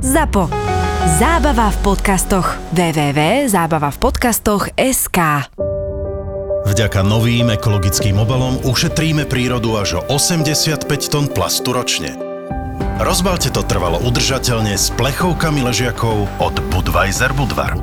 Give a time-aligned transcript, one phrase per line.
[0.00, 0.48] ZAPO.
[1.20, 2.56] Zábava v podcastoch.
[2.72, 5.18] www.zábavavpodcastoch.sk
[6.64, 12.16] Vďaka novým ekologickým obalom ušetríme prírodu až o 85 tón plastu ročne.
[12.96, 17.76] Rozbalte to trvalo udržateľne s plechovkami ležiakov od Budweiser Budvar.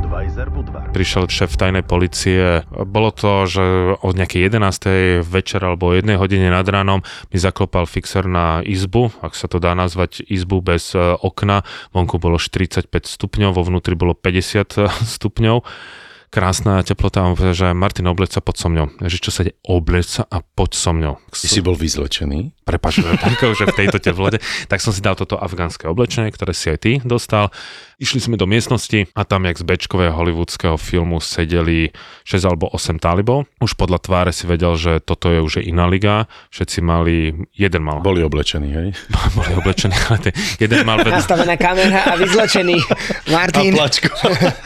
[0.97, 2.65] Prišiel šéf tajnej policie.
[2.73, 3.65] Bolo to, že
[4.01, 5.21] od nejakej 11.
[5.21, 9.61] večer alebo o 1 hodine nad ránom mi zaklopal fixer na izbu, ak sa to
[9.61, 11.61] dá nazvať izbu bez e, okna.
[11.93, 14.89] Vonku bolo 45 stupňov, vo vnútri bolo 50
[15.21, 15.61] stupňov
[16.27, 18.99] krásna teplota a že Martin, obleč sa pod so mňou.
[18.99, 21.13] Že čo sa ide, obleč sa a poď so mňou.
[21.31, 22.67] Ty si bol vyzlečený?
[22.67, 24.43] Prepač, že v tejto teplote.
[24.67, 27.47] Tak som si dal toto afgánske oblečenie, ktoré si aj ty dostal.
[27.97, 31.89] Išli sme do miestnosti a tam, jak z bečkového hollywoodského filmu sedeli
[32.29, 33.49] 6 alebo 8 talibov.
[33.57, 36.29] Už podľa tváre si vedel, že toto je už iná liga.
[36.53, 38.05] Všetci mali, jeden mal.
[38.05, 38.87] Boli oblečení, hej?
[39.37, 42.77] Boli oblečení, ale ten, jeden mal Nastavená kamera a vyzlečený
[43.33, 43.73] Martin.
[43.73, 44.13] plačko.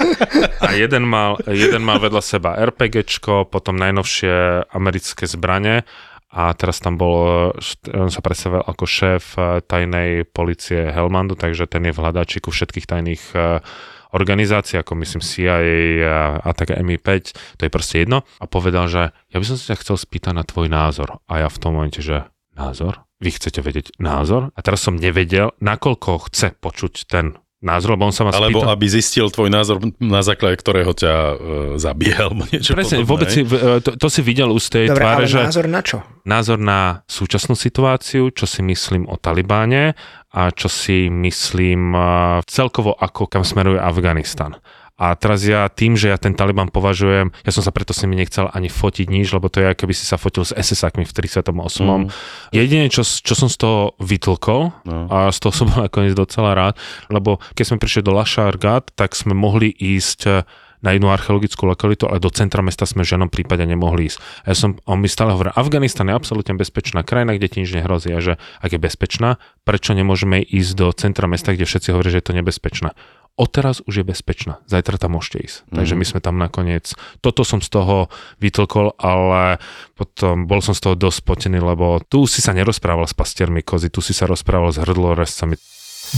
[0.68, 5.84] a jeden mal, jeden mal vedľa seba RPGčko, potom najnovšie americké zbranie
[6.32, 7.52] a teraz tam bol,
[7.92, 12.88] on sa predstavil ako šéf eh, tajnej policie Helmandu, takže ten je v hľadáčiku všetkých
[12.88, 13.60] tajných eh,
[14.16, 15.60] organizácií, ako myslím CIA
[16.04, 17.10] a, a tak MI5,
[17.60, 18.28] to je proste jedno.
[18.44, 21.24] A povedal, že ja by som sa chcel spýtať na tvoj názor.
[21.32, 23.08] A ja v tom momente, že názor?
[23.24, 24.52] Vy chcete vedieť názor?
[24.52, 28.74] A teraz som nevedel, nakoľko chce počuť ten názor, lebo on sa ma Alebo spýtal.
[28.74, 31.36] aby zistil tvoj názor, na základe ktorého ťa e,
[31.78, 33.10] zabije, alebo niečo Presne, podobné.
[33.10, 35.66] vôbec si, v- to, to si videl už z tej Dobre, tváre, ale že názor
[35.70, 35.98] na čo?
[36.22, 39.94] názor na súčasnú situáciu, čo si myslím o Talibáne
[40.32, 42.04] a čo si myslím uh,
[42.46, 44.58] celkovo ako kam smeruje Afganistan.
[45.02, 48.22] A teraz ja tým, že ja ten Taliban považujem, ja som sa preto s nimi
[48.22, 51.14] nechcel ani fotiť nič, lebo to je ako by si sa fotil s SS-akmi v
[51.18, 51.50] 38.
[51.82, 52.14] Mm.
[52.54, 55.10] Jedine, čo, čo som z toho vytlkol, No.
[55.10, 56.78] a z toho som bol nakoniec docela rád,
[57.10, 60.46] lebo keď sme prišli do Lašargat, tak sme mohli ísť eh,
[60.82, 64.18] na jednu archeologickú lokalitu, ale do centra mesta sme v žiadnom prípade nemohli ísť.
[64.44, 67.72] A ja som, on mi stále hovoril, Afganistan je absolútne bezpečná krajina, kde ti nič
[67.78, 68.10] nehrozí.
[68.10, 72.20] A že ak je bezpečná, prečo nemôžeme ísť do centra mesta, kde všetci hovoria, že
[72.26, 72.98] je to nebezpečné.
[73.40, 75.58] Odteraz už je bezpečná, zajtra tam môžete ísť.
[75.72, 76.94] Takže my sme tam nakoniec,
[77.24, 78.12] toto som z toho
[78.44, 79.58] vytlkol, ale
[79.96, 83.90] potom bol som z toho dosť spotený, lebo tu si sa nerozprával s pastiermi kozy,
[83.90, 85.56] tu si sa rozprával s hrdlorezcami.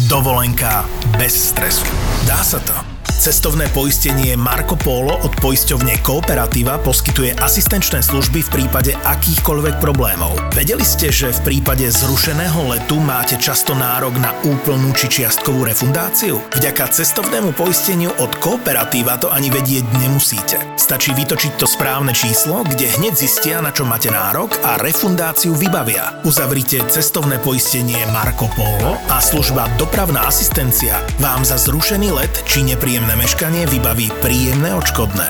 [0.09, 0.83] Dovolenka
[1.21, 1.85] bez stresu.
[2.25, 3.02] Dá sa to.
[3.13, 10.33] Cestovné poistenie Marco Polo od poisťovne Kooperativa poskytuje asistenčné služby v prípade akýchkoľvek problémov.
[10.57, 16.41] Vedeli ste, že v prípade zrušeného letu máte často nárok na úplnú či čiastkovú refundáciu?
[16.57, 20.57] Vďaka cestovnému poisteniu od Kooperativa to ani vedieť nemusíte.
[20.75, 26.19] Stačí vytočiť to správne číslo, kde hneď zistia, na čo máte nárok a refundáciu vybavia.
[26.27, 33.12] Uzavrite cestovné poistenie Marco Polo a služba Dopravná asistencia vám za zrušený let či nepríjemné
[33.15, 35.29] meškanie vybaví príjemné odškodné.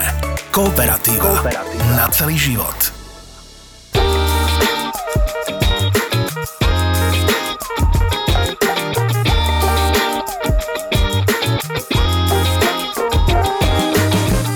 [0.53, 1.43] Kooperatíva.
[1.99, 2.93] Na celý život.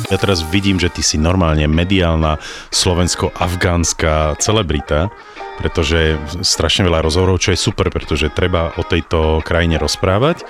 [0.07, 2.39] Ja teraz vidím, že ty si normálne mediálna
[2.71, 5.11] slovensko-afgánska celebrita,
[5.57, 10.45] pretože strašne veľa rozhovorov, čo je super, pretože treba o tejto krajine rozprávať.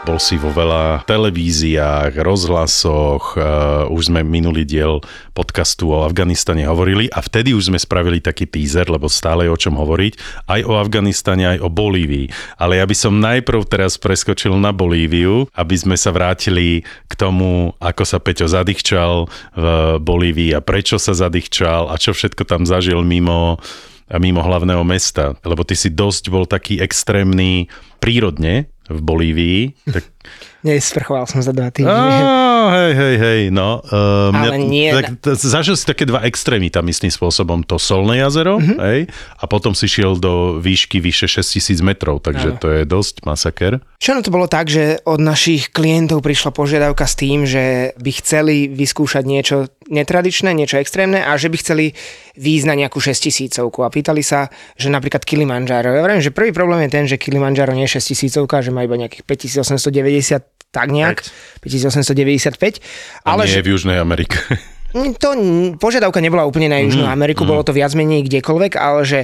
[0.00, 5.04] Bol si vo veľa televíziách, rozhlasoch, uh, už sme minulý diel
[5.36, 9.60] podcastu o Afganistane hovorili a vtedy už sme spravili taký teaser, lebo stále je o
[9.60, 12.32] čom hovoriť, aj o Afganistane, aj o Bolívii.
[12.56, 17.76] Ale ja by som najprv teraz preskočil na Bolíviu, aby sme sa vrátili k tomu,
[17.76, 19.64] ako sa Peťo zadýchčal v
[20.00, 23.60] Bolívii a prečo sa zadýchčal a čo všetko tam zažil mimo
[24.18, 27.70] mimo hlavného mesta, lebo ty si dosť bol taký extrémny
[28.02, 29.60] prírodne v Bolívii.
[29.86, 30.04] Tak...
[30.60, 31.88] Nesprchoval som za dva týždne.
[31.88, 33.80] Á, hej, hej, hej, no.
[33.80, 37.64] Uh, Ale nie Tak, t- zažil si také dva extrémy tam istým spôsobom.
[37.64, 38.76] To Solné jazero, Mhm.
[38.76, 39.00] hej,
[39.40, 42.60] a potom si šiel do výšky vyše 6000 metrov, takže Áno.
[42.60, 43.80] to je dosť masaker.
[43.96, 48.10] Čo no to bolo tak, že od našich klientov prišla požiadavka s tým, že by
[48.20, 49.56] chceli vyskúšať niečo
[49.88, 51.84] netradičné, niečo extrémne a že by chceli
[52.36, 55.92] výjsť na nejakú 6000 a pýtali sa, že napríklad Kilimanjaro.
[55.92, 58.96] Ja viem, že prvý problém je ten, že Kilimanjaro nie je 6000, že má iba
[58.96, 60.19] nejakých 5890
[60.70, 61.24] tak nejak,
[61.60, 62.78] 5895,
[63.26, 64.38] Ale nie že, v Južnej Amerike.
[65.22, 69.06] To n- požiadavka nebola úplne na Južnú Mhm, Ameriku, bolo to viac menej kdekoľvek, ale
[69.06, 69.20] že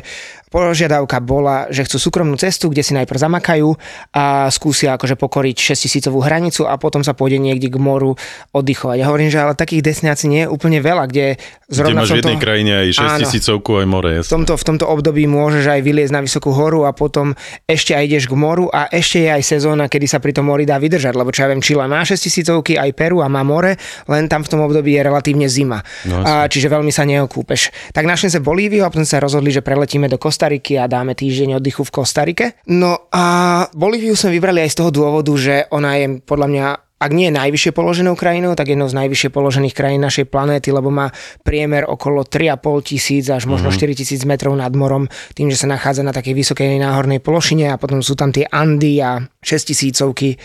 [0.49, 3.69] požiadavka bola, že chcú súkromnú cestu, kde si najprv zamakajú
[4.17, 8.17] a skúsia akože pokoriť 6000 hranicu a potom sa pôjde niekde k moru
[8.57, 8.97] oddychovať.
[9.03, 11.27] Ja hovorím, že ale takých destinácií nie je úplne veľa, kde
[11.67, 13.21] Kde zrovna máš v jednej krajine aj 6 Áno.
[13.27, 16.95] tisícovku, aj more, v tomto, v tomto období môžeš aj vyliezť na vysokú horu a
[16.95, 17.35] potom
[17.67, 20.63] ešte aj ideš k moru a ešte je aj sezóna, kedy sa pri tom mori
[20.63, 23.75] dá vydržať, lebo čo ja viem, Chile má 6 tisícovky, aj Peru a má more,
[24.07, 25.83] len tam v tom období je relatívne zima.
[26.07, 27.75] No, a, čiže veľmi sa neokúpeš.
[27.91, 31.57] Tak našli sme Bolíviu a potom sa rozhodli, že preletíme do Kostariky a dáme týždeň
[31.57, 32.61] oddychu v Kostarike.
[32.69, 33.25] No a
[33.73, 36.67] Bolíviu sme vybrali aj z toho dôvodu, že ona je podľa mňa
[36.97, 40.89] ak nie je najvyššie položenou krajinou, tak jednou z najvyššie položených krajín našej planéty, lebo
[40.89, 41.13] má
[41.45, 43.77] priemer okolo 3,5 tisíc až možno Mhm.
[43.77, 45.05] 4 tisíc metrov nad morom,
[45.37, 49.05] tým, že sa nachádza na takej vysokej náhornej plošine a potom sú tam tie Andy
[49.05, 50.41] a 6 tisícovky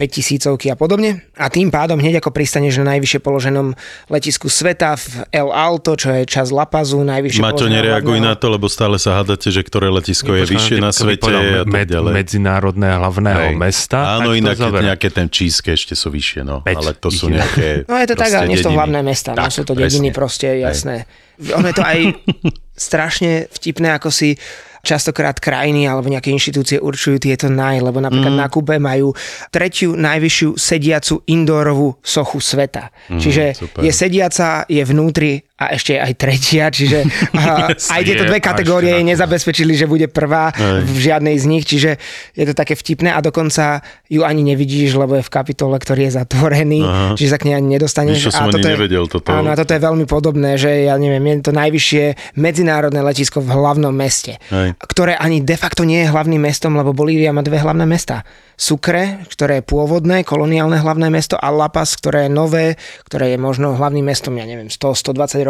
[0.00, 1.28] 5 tisícovky a podobne.
[1.36, 3.76] A tým pádom hneď ako pristaneš na najvyššie položenom
[4.08, 8.40] letisku sveta v El Alto, čo je čas La Pazu, najvyššie Maťo, nereaguj hlavného- na
[8.40, 11.68] to, lebo stále sa hádate, že ktoré letisko je vyššie na svete povedal a tak
[11.68, 12.12] med- ďalej.
[12.16, 13.60] Medzinárodné hlavného Hej.
[13.60, 13.98] mesta.
[14.16, 16.64] Áno, inak nejaké ten číske ešte sú vyššie, no.
[16.64, 17.36] Päť Ale to sú ide.
[17.36, 20.08] nejaké No je to tak, ale nie sú hlavné mesta, no Tak, sú to dediny
[20.08, 20.16] presne.
[20.16, 21.04] proste, jasné.
[21.52, 21.98] Ono je to aj
[22.88, 24.32] strašne vtipné, ako si
[24.80, 28.40] častokrát krajiny alebo nejaké inštitúcie určujú tieto naj, lebo napríklad mm.
[28.40, 29.12] na Kube majú
[29.52, 32.88] tretiu najvyššiu sediacu indoorovú sochu sveta.
[33.12, 33.80] Mm, Čiže super.
[33.84, 37.04] je sediaca, je vnútri a ešte aj tretia, čiže
[37.36, 40.48] a, aj tieto dve kategórie jej nezabezpečili, že bude prvá
[40.80, 42.00] v žiadnej z nich, čiže
[42.32, 46.16] je to také vtipné a dokonca ju ani nevidíš, lebo je v kapitole, ktorý je
[46.16, 47.12] zatvorený, Aha.
[47.20, 48.18] čiže sa k nej ani Víš, nedostaneš.
[48.32, 49.28] som a ani toto je, nevedel toto.
[49.28, 52.04] Áno, a toto je veľmi podobné, že ja neviem, je to najvyššie
[52.40, 54.80] medzinárodné letisko v hlavnom meste, Hej.
[54.80, 58.24] ktoré ani de facto nie je hlavným mestom, lebo Bolívia má dve hlavné mesta.
[58.60, 62.66] Sucre, ktoré je pôvodné, koloniálne hlavné mesto a La Paz, ktoré je nové,
[63.08, 65.49] ktoré je možno hlavným mestom, ja neviem, 100-120 rokov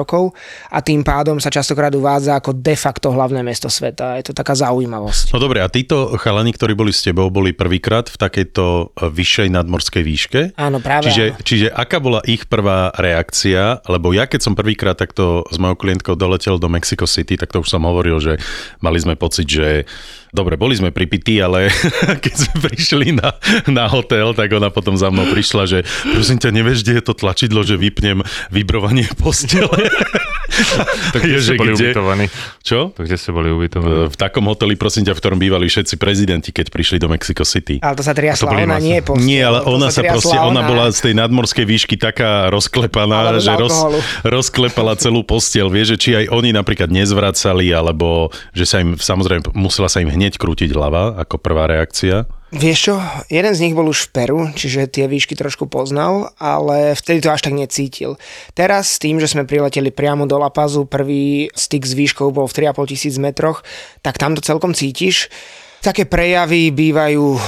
[0.70, 4.17] a tým pádom sa častokrát uvádza ako de facto hlavné mesto sveta.
[4.20, 5.32] Je to taká zaujímavosť.
[5.35, 9.49] No dobre, a títo chalani, ktorí boli s tebou, boli prvýkrát v takejto e, vyššej
[9.52, 10.41] nadmorskej výške?
[10.56, 11.43] Áno, práve Čiže, áno.
[11.44, 13.82] čiže aká bola ich prvá reakcia?
[13.87, 17.62] Lebo ja keď som prvýkrát takto s mojou klientkou doletel do Mexico City, tak to
[17.62, 18.37] už som hovoril, že
[18.85, 19.88] mali sme pocit, že
[20.31, 21.71] dobre, boli sme pripití, ale
[22.25, 23.35] keď sme prišli na,
[23.71, 25.79] na hotel, tak ona potom za mnou prišla, že
[26.15, 29.71] prosím ťa, nevieš, kde je to tlačidlo, že vypnem vibrovanie postele?
[31.15, 32.27] Tak kde ste boli ubytovaní?
[32.61, 32.91] Čo?
[32.93, 34.11] Tak kde ste boli ubytovaní?
[34.11, 37.79] V takom hoteli, prosím ťa, v ktorom bývali všetci prezidenti, keď prišli do Mexico City.
[37.79, 40.37] Ale to sa triasla, boli ona nie je posteľ, Nie, ale to ona sa proste,
[40.37, 43.75] ona bola z tej nadmorskej výšky taká rozklepaná, že roz,
[44.27, 45.71] rozklepala celú postiel.
[45.71, 50.11] Vieš, že či aj oni napríklad nezvracali, alebo že sa im, samozrejme, musela sa im
[50.20, 52.28] hneď krútiť hlava, ako prvá reakcia.
[52.52, 52.94] Vieš čo,
[53.32, 57.32] jeden z nich bol už v Peru, čiže tie výšky trošku poznal, ale vtedy to
[57.32, 58.20] až tak necítil.
[58.52, 62.50] Teraz s tým, že sme prileteli priamo do La Pazu, prvý styk s výškou bol
[62.50, 63.62] v 3,5 tisíc metroch,
[64.02, 65.31] tak tam to celkom cítiš.
[65.81, 67.41] Také prejavy bývajú eh,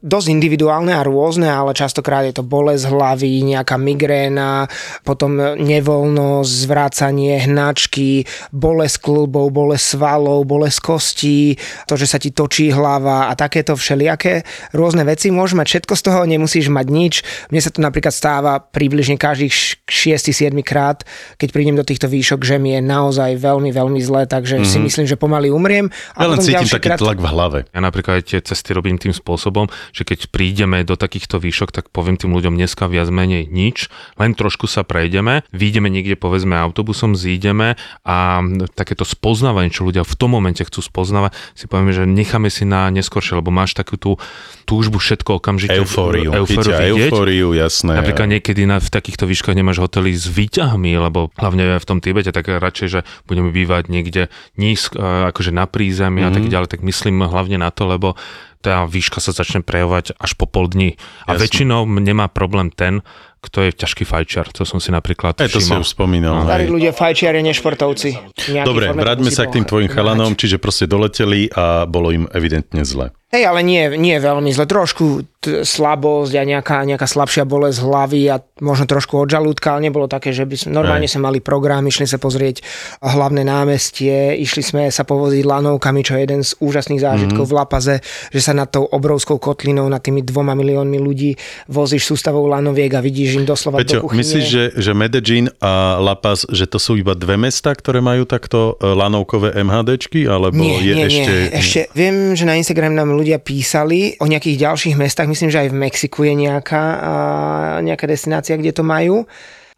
[0.00, 4.64] dosť individuálne a rôzne, ale častokrát je to bolesť hlavy, nejaká migréna,
[5.04, 8.24] potom nevoľnosť, zvrácanie hnačky,
[8.56, 14.48] bolesť klubov, bolesť svalov, bolesť kostí, to, že sa ti točí hlava a takéto všelijaké
[14.72, 15.28] rôzne veci.
[15.28, 17.14] Môžeš mať všetko z toho, nemusíš mať nič.
[17.52, 21.04] Mne sa to napríklad stáva približne každých 6-7 krát,
[21.36, 24.72] keď prídem do týchto výšok, že mi je naozaj veľmi, veľmi zle, takže mm-hmm.
[24.72, 25.92] si myslím, že pomaly umriem.
[26.16, 27.57] Ja len cítim taký krát- tlak v hlave.
[27.72, 31.84] Ja napríklad aj tie cesty robím tým spôsobom, že keď prídeme do takýchto výšok, tak
[31.88, 37.16] poviem tým ľuďom dneska viac menej nič, len trošku sa prejdeme, výjdeme niekde povedzme autobusom,
[37.16, 37.74] zídeme
[38.04, 38.42] a
[38.76, 42.92] takéto spoznávanie, čo ľudia v tom momente chcú spoznávať, si povieme, že necháme si na
[42.92, 44.10] neskôršie, lebo máš takú tú
[44.68, 46.28] túžbu všetko okamžite Eufóriu.
[46.28, 47.08] eufóriu vidieť.
[47.08, 47.96] eufóriu, jasné.
[47.96, 52.28] Napríklad niekedy na, v takýchto výškach nemáš hotely s výťahmi, lebo hlavne v tom Tibete,
[52.34, 54.28] tak radšej, že budeme bývať niekde
[54.60, 56.28] nízko, e, akože na prízemí mm-hmm.
[56.28, 56.52] a tak Mhm.
[56.52, 58.18] ďalej, tak myslím hlavne na to, lebo
[58.58, 60.98] tá výška sa začne prejavovať až po pol dní.
[61.24, 61.40] A Jasne.
[61.46, 63.06] väčšinou nemá problém ten,
[63.38, 64.50] kto je ťažký fajčiar.
[64.58, 65.86] To som si napríklad Aj to si všimol.
[65.86, 66.42] už spomínal.
[66.42, 66.74] Starí hej.
[66.74, 68.08] ľudia fajčiari, nešportovci.
[68.66, 73.14] Dobre, vráťme sa k tým tvojim chalanom, čiže proste doleteli a bolo im evidentne zle.
[73.28, 74.64] Hej, ale nie, nie veľmi zle.
[74.64, 75.04] Trošku
[75.38, 80.06] t- slabosť a nejaká, nejaká slabšia bolesť hlavy a možno trošku od žalúdka, ale nebolo
[80.06, 81.12] také, že by sme, normálne Hej.
[81.12, 82.64] sme mali program, išli sa pozrieť
[82.98, 87.44] hlavné námestie, išli sme sa povoziť lanovkami, čo je jeden z úžasných zážitkov Mhm.
[87.44, 87.52] mm-hmm.
[87.52, 87.94] v Lapaze,
[88.32, 93.04] že sa nad tou obrovskou kotlinou, nad tými dvoma miliónmi ľudí vozíš sústavou lanoviek a
[93.04, 94.24] vidíš im doslova Peťo, do kuchyne.
[94.24, 98.24] myslíš, že, že Medellín a La Paz, že to sú iba dve mesta, ktoré majú
[98.24, 101.32] takto e, lanovkové MHDčky, alebo Nie, je nie, ešte...
[101.44, 101.52] nie.
[101.54, 105.26] Ešte viem, že na Instagram nám ľudia písali o nejakých ďalších mestách.
[105.26, 106.84] Myslím, že aj v Mexiku je nejaká,
[107.82, 109.26] nejaká destinácia, kde to majú.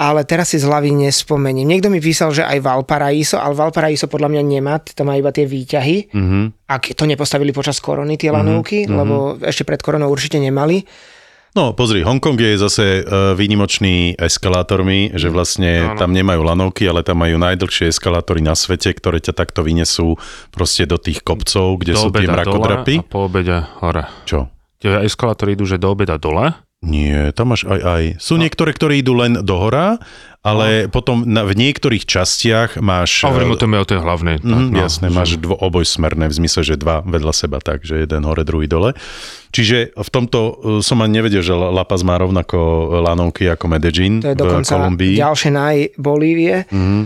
[0.00, 1.68] ale teraz si z hlavy nespomeniem.
[1.68, 5.44] Niekto mi písal, že aj Valparaiso, ale Valparaiso podľa mňa nemá, to má iba tie
[5.44, 6.08] výťahy.
[6.08, 6.72] Mm-hmm.
[6.72, 8.96] Ak to nepostavili počas korony tie lanovky, mm-hmm.
[8.96, 10.80] lebo ešte pred koronou určite nemali.
[11.50, 15.98] No pozri, Hongkong je zase uh, výnimočný eskalátormi, že vlastne no, no.
[15.98, 20.14] tam nemajú lanovky, ale tam majú najdlhšie eskalátory na svete, ktoré ťa takto vynesú
[20.54, 23.02] proste do tých kopcov, kde do sú tie mrakodrapy.
[23.02, 24.06] Dole a po obede hore.
[24.30, 24.46] Čo?
[24.78, 28.02] Tie eskalátory idú, že do obeda dole nie, tam máš aj aj.
[28.16, 28.48] Sú no.
[28.48, 30.00] niektoré, ktoré idú len do hora,
[30.40, 30.96] ale no.
[30.96, 33.20] potom na, v niektorých častiach máš...
[33.20, 34.40] Hovorím o tom o tej hlavnej.
[34.40, 35.16] Mm, no, jasné, že...
[35.20, 38.96] máš dvo, obojsmerné, v zmysle, že dva vedľa seba, tak, že jeden hore, druhý dole.
[39.50, 42.58] Čiže v tomto uh, som ani nevedel, že La Paz má rovnako
[43.02, 45.18] lanovky ako Medellín to je v Kolumbii.
[45.18, 46.64] ďalšie naj Bolívie.
[46.70, 47.02] Mm-hmm.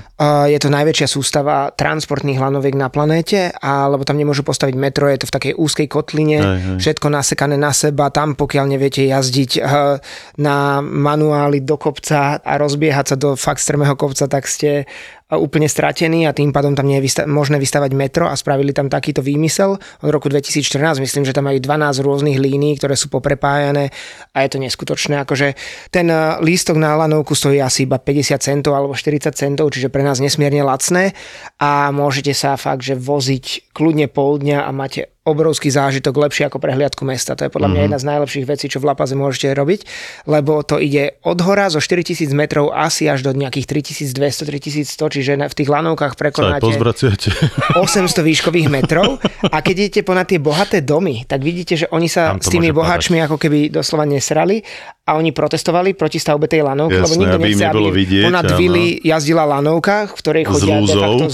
[0.53, 5.29] Je to najväčšia sústava transportných lanoviek na planéte, alebo tam nemôžu postaviť metro, je to
[5.29, 6.79] v takej úzkej kotline, aj, aj.
[6.81, 9.99] všetko nasekané na seba, tam pokiaľ neviete jazdiť uh,
[10.41, 14.85] na manuáli do kopca a rozbiehať sa do fakt strmého kopca, tak ste
[15.33, 18.93] úplne stratený a tým pádom tam nie je vysta- možné vystavať metro a spravili tam
[18.93, 21.00] takýto výmysel od roku 2014.
[21.00, 23.88] Myslím, že tam majú 12 rôznych línií, ktoré sú poprepájané
[24.37, 25.25] a je to neskutočné.
[25.25, 25.57] Akože
[25.88, 30.04] ten eh, lístok na lanovku stojí asi iba 50 centov alebo 40 centov, čiže pre
[30.04, 31.16] nás nesmierne lacné
[31.57, 36.61] a môžete sa fakt, že voziť kľudne pol dňa a máte obrovský zážitok, lepšie ako
[36.61, 37.33] prehliadku mesta.
[37.33, 37.87] To je podľa mňa mm-hmm.
[37.88, 39.81] jedna z najlepších vecí, čo v Lapaze môžete robiť,
[40.28, 45.54] lebo to ide od hora zo 4000 metrov asi až do nejakých 3200-3100, čiže v
[45.57, 47.81] tých lanovkách prekonáte 800
[48.28, 49.16] výškových metrov
[49.49, 53.16] a keď idete ponad tie bohaté domy, tak vidíte, že oni sa s tými boháčmi
[53.25, 54.61] ako keby doslova nesrali
[55.09, 58.85] a oni protestovali proti stavbe tej lanovky, Jasné, lebo nikto nechce, aby vidieť, ponad vily
[59.00, 61.25] jazdila lanovka, v ktorej chodia de facto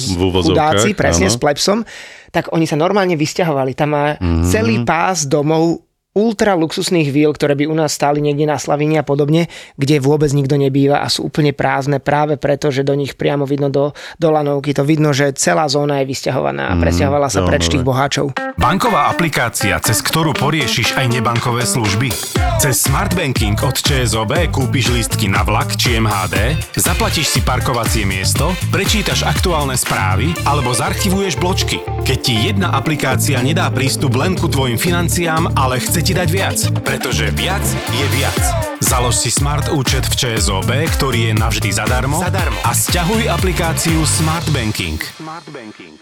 [0.47, 1.35] chudáci, presne áno.
[1.35, 1.78] s plepsom
[2.30, 3.75] tak oni sa normálne vysťahovali.
[3.75, 4.46] Tam má mm-hmm.
[4.46, 9.07] celý pás domov ultra luxusných víl, ktoré by u nás stáli niekde na Slavini a
[9.07, 9.47] podobne,
[9.79, 13.71] kde vôbec nikto nebýva a sú úplne prázdne práve preto, že do nich priamo vidno
[13.71, 14.75] do, do lanovky.
[14.75, 18.35] To vidno, že celá zóna je vysťahovaná a mm, presťahovala sa preč tých boháčov.
[18.59, 22.11] Banková aplikácia, cez ktorú poriešiš aj nebankové služby.
[22.59, 28.52] Cez Smart Banking od ČSOB kúpiš lístky na vlak či MHD, zaplatíš si parkovacie miesto,
[28.75, 31.79] prečítaš aktuálne správy alebo zarchivuješ bločky.
[32.02, 36.30] Keď ti jedna aplikácia nedá prístup len ku tvojim financiám, ale chce chce ti dať
[36.33, 37.61] viac, pretože viac
[37.92, 38.40] je viac.
[38.80, 42.57] Založ si Smart účet v ČSOB, ktorý je navždy zadarmo, zadarmo.
[42.64, 44.97] a stiahuj aplikáciu Smart Banking.
[44.97, 46.00] Smart Banking.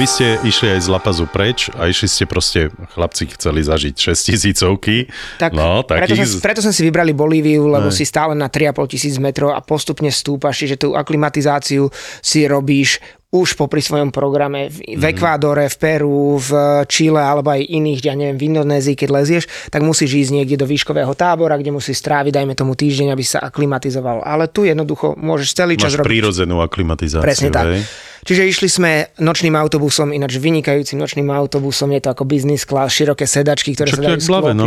[0.00, 4.32] Vy ste išli aj z Lapazu preč a išli ste proste, chlapci chceli zažiť 6
[4.32, 5.12] tisícovky.
[5.36, 7.94] Tak, no, preto, som, preto som si vybrali Bolíviu, lebo Aj.
[7.94, 11.92] si stále na 3,5 tisíc metrov a postupne stúpaš, že tú aklimatizáciu
[12.24, 12.98] si robíš
[13.32, 15.12] už popri svojom programe v, v mhm.
[15.16, 16.50] Ekvádore, v Peru, v
[16.84, 20.68] Čile alebo aj iných, ja neviem, v Indonézii, keď lezieš, tak musíš ísť niekde do
[20.68, 24.20] výškového tábora, kde musíš stráviť, dajme tomu týždeň, aby sa aklimatizoval.
[24.20, 26.08] Ale tu jednoducho môžeš celý čas Máš robiť.
[26.12, 27.24] prírodzenú aklimatizáciu.
[27.24, 27.66] Presne tak.
[27.72, 27.82] Hej?
[28.22, 33.26] Čiže išli sme nočným autobusom, ináč vynikajúcim nočným autobusom, je to ako business class, široké
[33.26, 34.54] sedačky, ktoré čo sa dajú sklopiť.
[34.54, 34.66] No?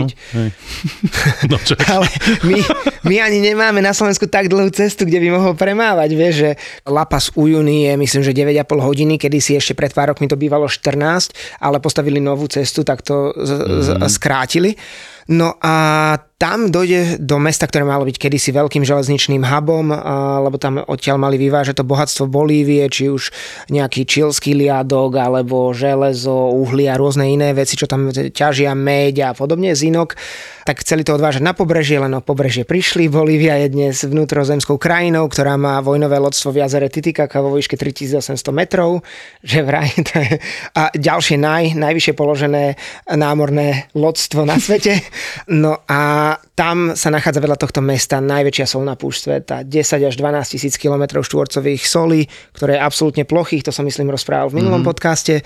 [1.55, 1.57] no
[1.87, 2.07] Ale
[2.43, 2.59] my,
[3.07, 6.09] my ani nemáme na Slovensku tak dlhú cestu, kde by mohol premávať.
[6.11, 6.49] Vieš, že
[6.83, 10.39] Lapas u Juni je myslím, že 9,5 hodiny, kedy si ešte pred pár rokmi to
[10.39, 14.07] bývalo 14, ale postavili novú cestu, tak to z- z- mhm.
[14.07, 14.71] skrátili.
[15.27, 15.73] No a
[16.35, 19.87] tam dojde do mesta, ktoré malo byť kedysi veľkým železničným hubom,
[20.43, 23.31] lebo tam odtiaľ mali vyvážať to bohatstvo Bolívie, či už
[23.71, 29.37] nejaký čilský liadok, alebo železo, uhlie a rôzne iné veci, čo tam ťažia, meď a
[29.37, 30.19] podobne, zinok
[30.65, 33.05] tak chceli to odvážať na pobrežie, len o pobrežie prišli.
[33.05, 38.33] Bolívia je dnes vnútrozemskou krajinou, ktorá má vojnové lodstvo v jazere Titicaca vo výške 3800
[38.49, 39.05] metrov,
[39.45, 39.93] že vraj
[40.73, 42.81] a ďalšie naj, najvyššie položené
[43.13, 45.05] námorné lodstvo na svete.
[45.53, 46.24] No a
[46.55, 51.21] tam sa nachádza vedľa tohto mesta najväčšia solná púšť sveta, 10 až 12 tisíc km
[51.21, 54.89] štvorcových solí, ktoré je absolútne plochých, to som myslím rozprával v minulom mm-hmm.
[54.89, 55.43] podcaste.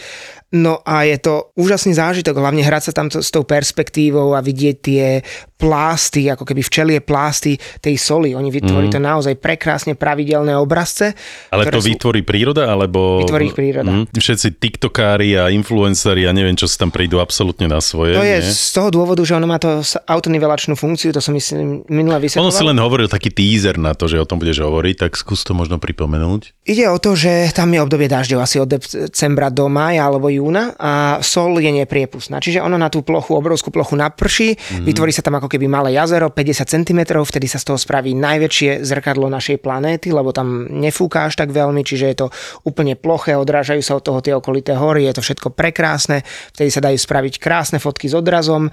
[0.50, 4.41] No a je to úžasný zážitok, hlavne hrať sa tam to, s tou perspektívou a
[4.41, 5.22] vidieť tie
[5.60, 8.32] plásty, ako keby včelie plásty tej soli.
[8.32, 8.94] Oni vytvorí mm.
[8.96, 11.13] to naozaj prekrásne pravidelné obrazce.
[11.51, 13.22] Ale to vytvorí príroda, alebo...
[13.22, 13.91] Vytvorí ich príroda.
[13.91, 18.15] Mm, všetci tiktokári a influenceri a neviem, čo si tam prídu absolútne na svoje.
[18.15, 18.50] To je nie?
[18.50, 22.56] z toho dôvodu, že ono má to autonivelačnú funkciu to som myslím minule Ono vysvetloval.
[22.56, 25.51] si len hovoril taký teaser na to, že o tom budeš hovoriť, tak skús to
[25.51, 26.56] možno pripomenúť.
[26.63, 30.74] Ide o to, že tam je obdobie dažďov asi od decembra do mája alebo júna
[30.79, 32.39] a sol je nepriepustná.
[32.39, 34.88] Čiže ono na tú plochu, obrovskú plochu naprší, mm-hmm.
[34.88, 38.88] vytvorí sa tam ako keby malé jazero, 50 cm, vtedy sa z toho spraví najväčšie
[38.88, 42.27] zrkadlo našej planéty, lebo tam nefúka až tak veľmi, čiže je to
[42.63, 46.24] úplne ploché, odrážajú sa od toho tie okolité hory, je to všetko prekrásne,
[46.55, 48.72] vtedy sa dajú spraviť krásne fotky s odrazom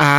[0.00, 0.10] a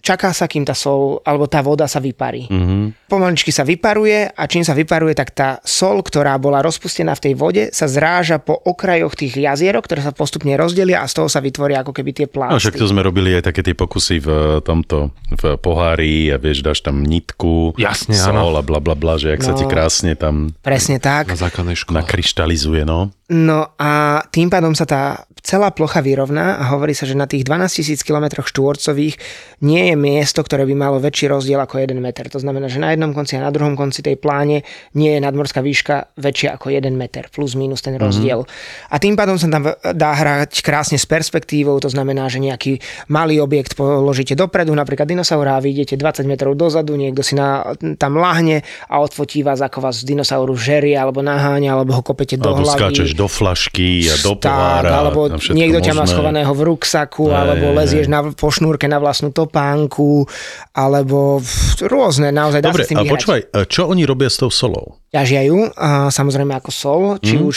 [0.00, 2.48] čaká sa, kým tá sol alebo tá voda sa vyparí.
[2.48, 3.04] Mm-hmm.
[3.06, 7.34] Pomaličky sa vyparuje a čím sa vyparuje, tak tá sol, ktorá bola rozpustená v tej
[7.34, 11.38] vode, sa zráža po okrajoch tých jazierok, ktoré sa postupne rozdelia a z toho sa
[11.38, 12.56] vytvoria ako keby tie No plásty.
[12.64, 14.28] však to sme robili aj také tie pokusy v
[14.62, 19.28] tomto, v pohári a vieš, dáš tam nitku, Jasne, sol a bla bla bla, že
[19.28, 19.58] jak sa No.
[19.58, 21.28] ti krásne tam Presne tak.
[21.28, 22.00] Na základnej škole.
[22.00, 23.12] nakryštalizuje, no.
[23.28, 23.92] No a
[24.26, 25.02] tým pádom sa tá
[25.38, 29.17] celá plocha vyrovná a hovorí sa, že na tých 12 000 km štvorcových
[29.58, 32.30] nie je miesto, ktoré by malo väčší rozdiel ako 1 meter.
[32.30, 34.62] To znamená, že na jednom konci a na druhom konci tej pláne
[34.94, 38.46] nie je nadmorská výška väčšia ako 1 meter, plus minus ten rozdiel.
[38.86, 42.78] A tým pádom sa tam dá hrať krásne s perspektívou, to znamená, že nejaký
[43.10, 47.74] malý objekt položíte dopredu, napríklad dinosaura a vy idete 20 metrov dozadu, niekto si na,
[47.98, 52.46] tam lahne a odfotí vás, ako vás dinosauru žerie alebo naháňa, alebo ho kopete do
[52.46, 52.78] Alebo hlavy.
[52.78, 55.02] skáčeš do flašky a do pohára.
[55.02, 59.32] alebo niekto ťa má schovaného v ruksaku, Hej, alebo lezieš na, po šnúrke na vlastnú
[59.32, 60.28] topánku,
[60.70, 61.40] alebo
[61.80, 63.12] rôzne, naozaj dá Dobre, sa s tým vyhrať.
[63.16, 65.00] počúvaj, e, čo oni robia s tou solou?
[65.08, 67.42] Ťažia ju, a samozrejme ako sol, či Mhm.
[67.42, 67.56] už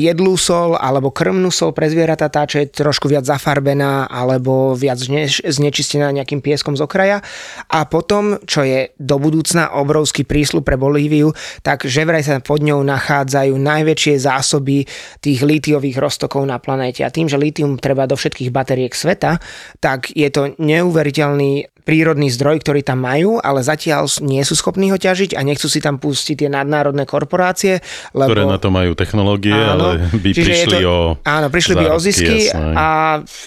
[0.00, 4.96] jedlú sol, alebo krmnú sol pre zvieratá, tá, čo je trošku viac zafarbená, alebo viac
[4.96, 7.20] zne- znečistená nejakým pieskom z okraja.
[7.68, 12.64] A potom, čo je do budúcna obrovský prísľub pre Bolíviu, tak že vraj sa pod
[12.64, 14.88] ňou nachádzajú najväčšie zásoby
[15.20, 17.04] tých lítiových roztokov na planéte.
[17.04, 19.36] A tým, že lítium treba do všetkých batériek sveta,
[19.84, 24.98] tak je to neuveriteľný prírodný zdroj, ktorý tam majú, ale zatiaľ nie sú schopní ho
[24.98, 28.30] ťažiť a nechcú si tam pustiť tie nadnárodné korporácie, lebo...
[28.30, 32.04] Ktoré na to majú technológie, ale by prišli to, o Áno, prišli by o zárobky,
[32.04, 32.72] zisky jasné.
[32.74, 32.88] a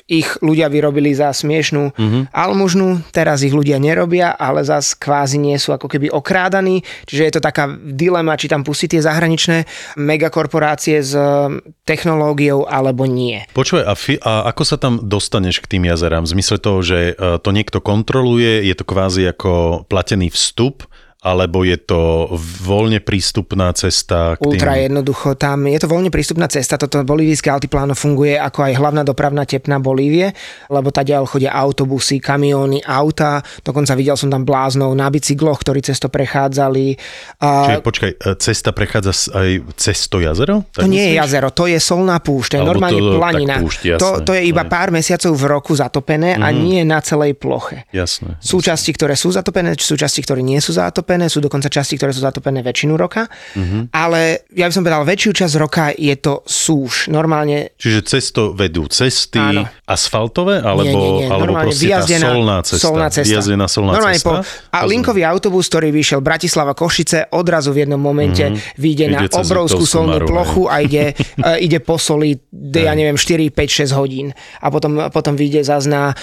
[0.06, 2.20] ich ľudia vyrobili za smiešnú Mhm.
[2.30, 7.34] almužnu, teraz ich ľudia nerobia, ale zas kvázi nie sú ako keby okrádaní, čiže je
[7.34, 9.58] to taká dilema, či tam pustiť tie zahraničné
[9.98, 13.44] megakorporácie s um, technológiou alebo nie.
[13.52, 16.24] Počúvaj, a, fi- a ako sa tam dostaneš k tým jazerám?
[16.24, 20.88] V zmysle toho, že e, to niekto kontroluje, je to kvázi ako platený vstup,
[21.24, 22.28] alebo je to
[22.68, 24.60] voľne prístupná cesta k tým...
[24.60, 29.08] Ultra jednoducho, tam je to voľne prístupná cesta, toto bolívijské altipláno funguje ako aj hlavná
[29.08, 30.36] dopravná tepna Bolívie,
[30.68, 36.00] lebo ďal chodia autobusy, kamióny, auta, dokonca videl som tam bláznov na bicykloch, ktorí cez
[36.00, 37.00] to prechádzali.
[37.40, 39.50] Čiže počkaj, e, cesta prechádza aj
[39.80, 40.68] cez to jazero?
[40.76, 43.56] to nie je jazero, to je solná púšť, to je normálne to- tak planina.
[43.64, 44.72] púšť, jasné, to, to je iba hej.
[44.72, 47.88] pár mesiacov v roku zatopené a nie na celej ploche.
[47.96, 48.36] Jasné.
[48.44, 52.16] Sú časti, ktoré sú zatopené, sú časti, ktoré nie sú zatopené, sú dokonca časti, ktoré
[52.16, 53.94] sú zatopené väčšinu roka, Mhm.
[53.94, 57.12] ale ja by som povedal, väčšiu časť roka je to súš.
[57.12, 59.68] Normálne Čiže cez to vedú cesty Áno.
[59.84, 61.28] asfaltové, alebo, nie, nie, nie.
[61.28, 62.86] alebo proste tá vyjazdená solná cesta?
[62.88, 63.30] Solná cesta.
[63.30, 64.30] Vyjazdená solná Normálne cesta?
[64.30, 68.80] Po, a linkový autobus, ktorý vyšiel Bratislava Košice, odrazu v jednom momente mm-hmm.
[68.80, 73.52] vyjde na obrovskú solnú plochu a ide, e, ide po soli, de, ja neviem, 4,
[73.52, 74.32] 5, 6 hodín.
[74.64, 76.16] A potom, potom vyjde zase na e,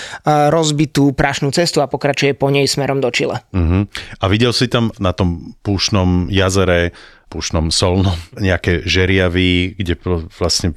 [0.48, 3.44] rozbitú prašnú cestu a pokračuje po nej smerom do Čile.
[3.52, 3.84] Uh-huh.
[4.20, 6.96] A videl si tam na tom púšnom jazere,
[7.30, 9.94] púšnom solnom, nejaké žeriavy, kde
[10.34, 10.74] vlastne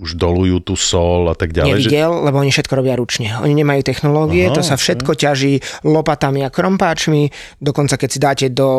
[0.00, 1.76] už dolujú tú sol a tak ďalej?
[1.76, 1.88] Že...
[1.92, 3.36] Nevidel, lebo oni všetko robia ručne.
[3.44, 7.28] Oni nemajú technológie, Aha, to sa všetko ťaží lopatami a krompáčmi,
[7.60, 8.70] dokonca keď si dáte do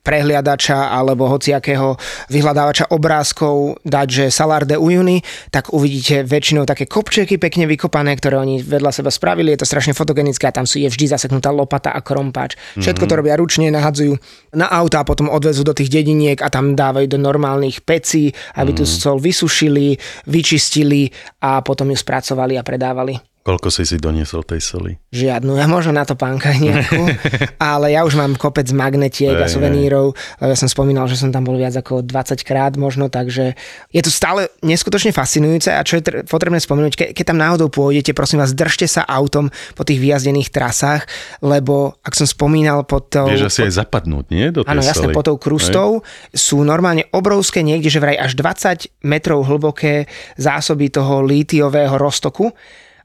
[0.00, 1.96] prehliadača alebo hociakého
[2.32, 8.40] vyhľadávača obrázkov dať, že Salar de Uyuni, tak uvidíte väčšinou také kopčeky pekne vykopané, ktoré
[8.40, 11.92] oni vedľa seba spravili, je to strašne fotogenické a tam sú je vždy zaseknutá lopata
[11.92, 12.56] a krompáč.
[12.80, 14.16] Všetko to robia ručne, nahadzujú
[14.56, 18.74] na auta a potom odvezú do tých dediniek a tam dávajú do normálnych pecí, aby
[18.74, 21.12] tú sol vysušili, vyčistili
[21.44, 23.29] a potom ju spracovali a predávali.
[23.40, 24.92] Koľko si si doniesol tej soli?
[25.16, 27.08] Žiadnu, ja možno na to pánka nejakú,
[27.72, 31.48] ale ja už mám kopec magnetiek a suvenírov, lebo ja som spomínal, že som tam
[31.48, 33.56] bol viac ako 20 krát možno, takže
[33.88, 37.72] je to stále neskutočne fascinujúce a čo je tr- potrebné spomenúť, ke- keď tam náhodou
[37.72, 41.08] pôjdete, prosím vás, držte sa autom po tých vyjazdených trasách,
[41.40, 43.24] lebo ak som spomínal pod tou...
[43.24, 44.52] Vieš asi aj zapadnúť, nie?
[44.52, 49.00] Do tej Áno, jasne, pod tou krustou sú normálne obrovské, niekde, že vraj až 20
[49.00, 50.04] metrov hlboké
[50.36, 52.52] zásoby toho lítiového roztoku.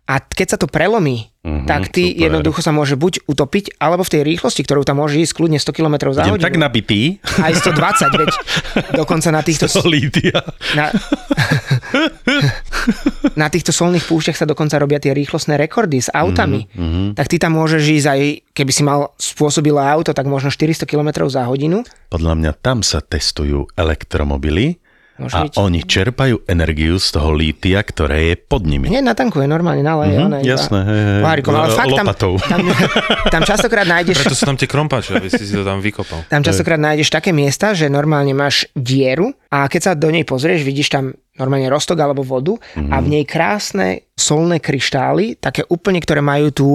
[0.06, 2.22] A keď sa to prelomí, Mhm, tak ty super.
[2.26, 5.70] jednoducho sa môže buď utopiť, alebo v tej rýchlosti, ktorú tam môže ísť kľudne 100
[5.70, 6.42] km za hodinu.
[6.42, 7.22] tak nabitý.
[7.38, 8.34] Aj 120, veď
[8.98, 9.70] dokonca na týchto...
[9.70, 10.42] To Lídia.
[10.74, 10.90] Na,
[13.36, 16.66] na týchto solných púšťach sa dokonca robia tie rýchlostné rekordy s autami.
[16.68, 17.08] Mm-hmm.
[17.14, 21.28] Tak ty tam môžeš ísť aj, keby si mal spôsobilé auto, tak možno 400 km
[21.28, 21.86] za hodinu.
[22.10, 24.82] Podľa mňa tam sa testujú elektromobily
[25.16, 25.56] Môže a byť.
[25.56, 28.92] oni čerpajú energiu z toho lítia, ktoré je pod nimi.
[28.92, 30.20] Nie, natankuje normálne, naleje.
[30.20, 31.22] Mhm, ona iba jasné, hej, hej.
[31.24, 32.34] pohárikom, ale fakt tam, lopatou.
[32.44, 32.60] tam,
[33.32, 36.28] tam častokrát nájdeš Preto sú tam tie krompače, aby si si to tam vykopal.
[36.28, 40.68] Tam častokrát nájdeš také miesta, že normálne máš dieru a keď sa do nej pozrieš,
[40.68, 42.92] vidíš tam normálne roztok alebo vodu mm-hmm.
[42.92, 46.68] a v nej krásne solné kryštály, také úplne, ktoré majú tú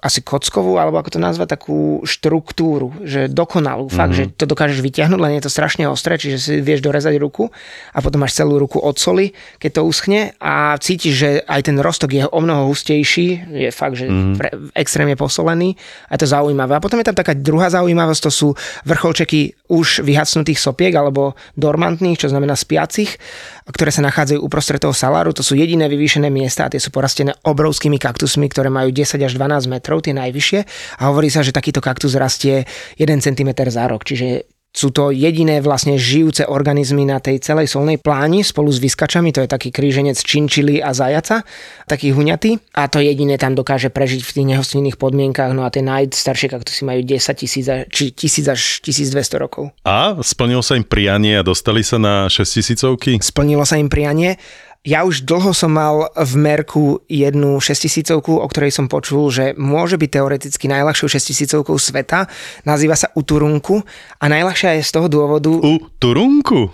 [0.00, 3.98] asi kockovú, alebo ako to nazva, takú štruktúru, že dokonalú, mm-hmm.
[3.98, 7.50] fakt, že to dokážeš vyťahnuť, len je to strašne ostré, čiže si vieš dorezať ruku
[7.92, 11.76] a potom máš celú ruku od soli, keď to uschne a cítiš, že aj ten
[11.82, 14.34] rostok je o mnoho hustejší, je fakt, že mm-hmm.
[14.38, 15.74] pre, extrémne posolený
[16.06, 16.78] a je to zaujímavé.
[16.78, 18.48] A potom je tam taká druhá zaujímavosť, to sú
[18.86, 23.20] vrcholčeky už vyhacnutých sopiek alebo dormantných, čo znamená spiacich,
[23.68, 25.36] ktoré sa nachádzajú uprostred toho saláru.
[25.36, 29.32] To sú jediné vyvýšené miesta a tie sú porastené obrovskými kaktusmi, ktoré majú 10 až
[29.36, 30.60] 12 metrov, tie najvyššie.
[30.98, 32.64] A hovorí sa, že takýto kaktus rastie
[32.96, 37.98] 1 cm za rok, čiže sú to jediné vlastne žijúce organizmy na tej celej solnej
[37.98, 41.42] pláni spolu s vyskačami, to je taký kríženec činčily a zajaca,
[41.90, 45.82] taký huňatý a to jediné tam dokáže prežiť v tých nehostinných podmienkach, no a tie
[45.82, 49.74] najstaršie kaktusy majú 10 tisíc, či 1000 až 1200 rokov.
[49.82, 52.78] A splnilo sa im prianie a dostali sa na 6000
[53.18, 54.38] Splnilo sa im prianie.
[54.86, 59.98] Ja už dlho som mal v Merku jednu 6000 o ktorej som počul, že môže
[59.98, 62.30] byť teoreticky najľahšou 6000 sveta.
[62.62, 63.82] Nazýva sa Uturunku
[64.22, 65.50] a najľahšia je z toho dôvodu...
[65.50, 66.70] U Turunku.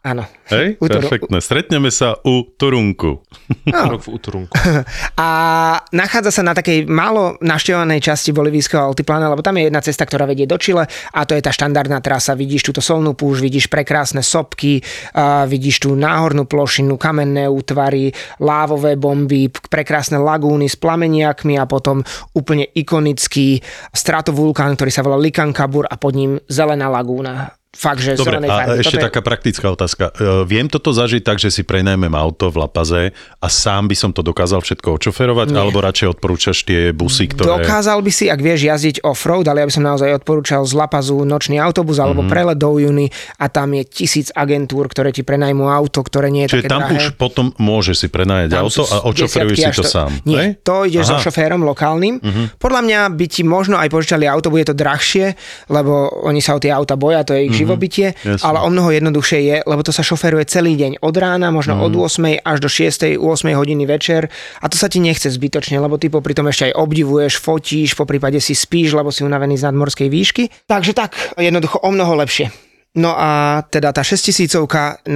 [0.00, 0.24] Áno.
[0.48, 1.44] Hej, Utur- perfektné.
[1.44, 3.20] Stretneme sa u Turunku.
[3.68, 4.52] Rok v útorunku.
[5.20, 5.28] A
[5.92, 10.24] nachádza sa na takej málo navštevovanej časti bolivijského altiplána, lebo tam je jedna cesta, ktorá
[10.24, 12.32] vedie do Čile a to je tá štandardná trasa.
[12.32, 14.80] Vidíš túto solnú púž, vidíš prekrásne sopky,
[15.12, 18.08] a vidíš tú náhornú plošinu, kamenné útvary,
[18.40, 22.00] lávové bomby, prekrásne lagúny s plameniakmi a potom
[22.32, 23.60] úplne ikonický
[23.92, 27.59] stratovulkán, ktorý sa volá Likankabur a pod ním zelená lagúna.
[27.72, 28.72] Fakt, že Dobre, zelenej a farby.
[28.76, 30.04] ešte Toto je- taká praktická otázka.
[30.10, 33.02] E, Viem toto zažiť tak, že si prenajmem auto v Lapaze
[33.36, 37.62] a sám by som to dokázal všetko očoferovať, alebo radšej odporúčaš tie busy, ktoré...
[37.62, 41.22] Dokázal by si, ak vieš jazdiť off-road, ale ja by som naozaj odporúčal z Lapazu
[41.22, 42.28] nočný autobus alebo Mhm.
[42.28, 43.06] prelet do Juny
[43.36, 46.82] a tam je tisíc agentúr, ktoré ti prenajmú auto, ktoré nie je Čiže také tam
[46.84, 46.96] drahé.
[46.96, 50.10] už potom môžeš si prenajať Tam auto a očoferuješ si až to sám.
[50.24, 50.48] Nie, hej?
[50.60, 51.22] to ideš so Aha.
[51.22, 51.24] Mhm.
[51.24, 52.14] šoférom lokálnym.
[52.58, 55.94] Podľa mňa by ti možno aj požičali auto, bude to drahšie, lebo
[56.26, 58.28] oni sa o tie auta boja, to je ich živobytie, Mhm.
[58.30, 58.44] Jasne.
[58.44, 61.82] ale o mnoho jednoduchšie je, lebo to sa šoferuje celý deň od rána, možno Mhm.
[61.82, 65.96] od 8 až do 6, 8 hodiny večer a to sa ti nechce zbytočne, lebo
[65.96, 69.66] ty popri tom ešte aj obdivuješ, fotíš, po prípade si spíš, lebo si unavený z
[69.66, 70.42] nadmorskej výšky.
[70.64, 72.69] Takže tak, jednoducho o mnoho lepšie.
[72.92, 73.30] No a
[73.62, 74.66] teda tá 6000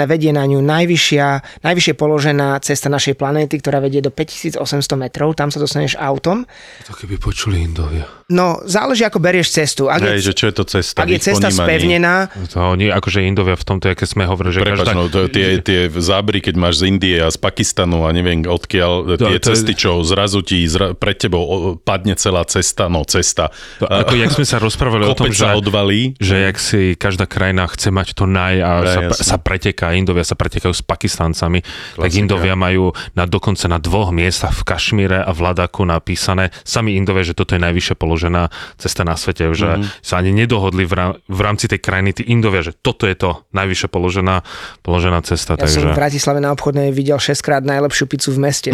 [0.07, 1.27] vedie na ňu najvyššia,
[1.61, 4.63] najvyššie položená cesta našej planéty, ktorá vedie do 5800
[4.95, 6.47] metrov, tam sa dostaneš autom.
[6.87, 8.07] To keby počuli Indovia.
[8.25, 9.91] No, záleží ako berieš cestu.
[9.91, 10.97] Ak, Hej, je, že čo je to cesta?
[10.97, 11.67] ak je cesta ponímaní?
[11.67, 12.15] spevnená,
[12.49, 14.93] To oni, akože Indovia v tomto, aké sme hovorili, že Prepač, každá...
[14.95, 19.19] no, to, tie, tie zábery, keď máš z Indie a z Pakistanu a neviem odkiaľ,
[19.19, 21.43] To- tie to je- cesty, čo zrazu ti zra, pred tebou
[21.77, 23.51] padne celá cesta, no cesta.
[23.77, 26.15] To, ako jak sme sa rozprávali o tom, že, odvalí.
[26.17, 29.25] že jak si každá krajina chce mať to naj a Ja, sa, jasne.
[29.25, 32.17] sa preteká, Indovia sa pretekajú s Pakistancami, tak Klasika.
[32.17, 37.23] Indovia majú na, dokonca na dvoch miestach v Kašmíre a v Ladaku napísané, sami Indovia,
[37.23, 39.85] že toto je najvyššie položená cesta na svete, že Mhm.
[40.01, 43.47] sa ani nedohodli v, rá- v rámci tej krajiny tí Indovia, že toto je to
[43.51, 44.43] najvyššie položená,
[44.81, 45.55] položená cesta.
[45.55, 45.89] ja som takže...
[45.89, 48.71] v Bratislave na obchodnej videl 6 krát najlepšiu pizzu v meste.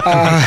[0.00, 0.40] a,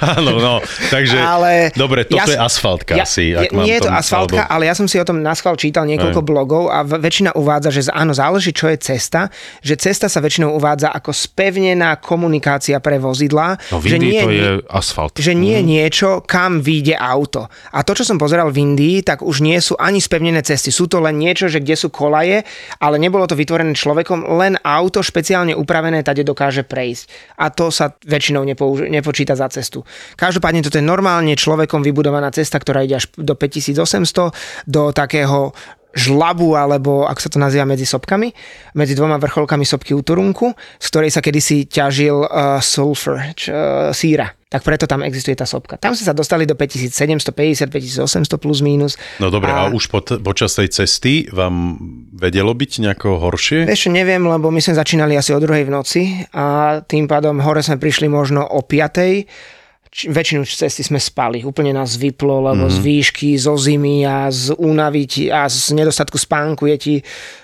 [0.00, 0.54] Áno, no,
[0.88, 3.32] takže, Ale dobre, toto ja je asfaltka ja, asi.
[3.32, 5.88] ak nie je to asfaltka, alebo- ale ja som si o tom na schvál čítal
[5.88, 6.28] niekoľko Hej.
[6.28, 9.32] blogov a väčšina uvádza, že áno, záleží, čo je cesta,
[9.64, 13.56] že cesta sa väčšinou uvádza ako spevnená komunikácia pre vozidlá.
[13.72, 15.16] No že nie, to je asfalt.
[15.16, 17.48] že nie je niečo, kam vyjde auto.
[17.72, 20.68] A to, čo som pozeral v Indii, tak už nie sú ani spevnené cesty.
[20.68, 22.44] Sú to len niečo, že kde sú kolaje,
[22.76, 27.08] ale nebolo to vytvorené človekom, len auto špeciálne upravené, tade dokáže prejsť.
[27.40, 29.86] A to sa väčšinou nepouž- nepočíta za cestu.
[30.20, 34.34] Každopádne toto je normálne človekom vybudovaná cesta, ktorá ide až do 5800,
[34.66, 35.54] do takého
[35.94, 38.30] žlabu, alebo ako sa to nazýva medzi sopkami,
[38.78, 44.30] medzi dvoma vrcholkami sopky Uturunku, z ktorej sa kedysi ťažil uh, sulfur, č, uh, síra.
[44.50, 45.78] Tak preto tam existuje tá sopka.
[45.78, 48.98] Tam sme sa dostali do 5750, 5800 plus minus.
[49.22, 51.78] No dobre, a, už po, počas tej cesty vám
[52.10, 53.70] vedelo byť nejako horšie?
[53.70, 56.02] Ešte neviem, lebo my sme začínali asi o druhej v noci
[56.34, 59.59] a tým pádom hore sme prišli možno o 5.
[59.90, 61.42] Väčšinu cesty sme spali.
[61.42, 62.72] Úplne nás vyplo, lebo mm.
[62.72, 66.94] z výšky, zo zimy a z únavy ti, a z nedostatku spánku je ti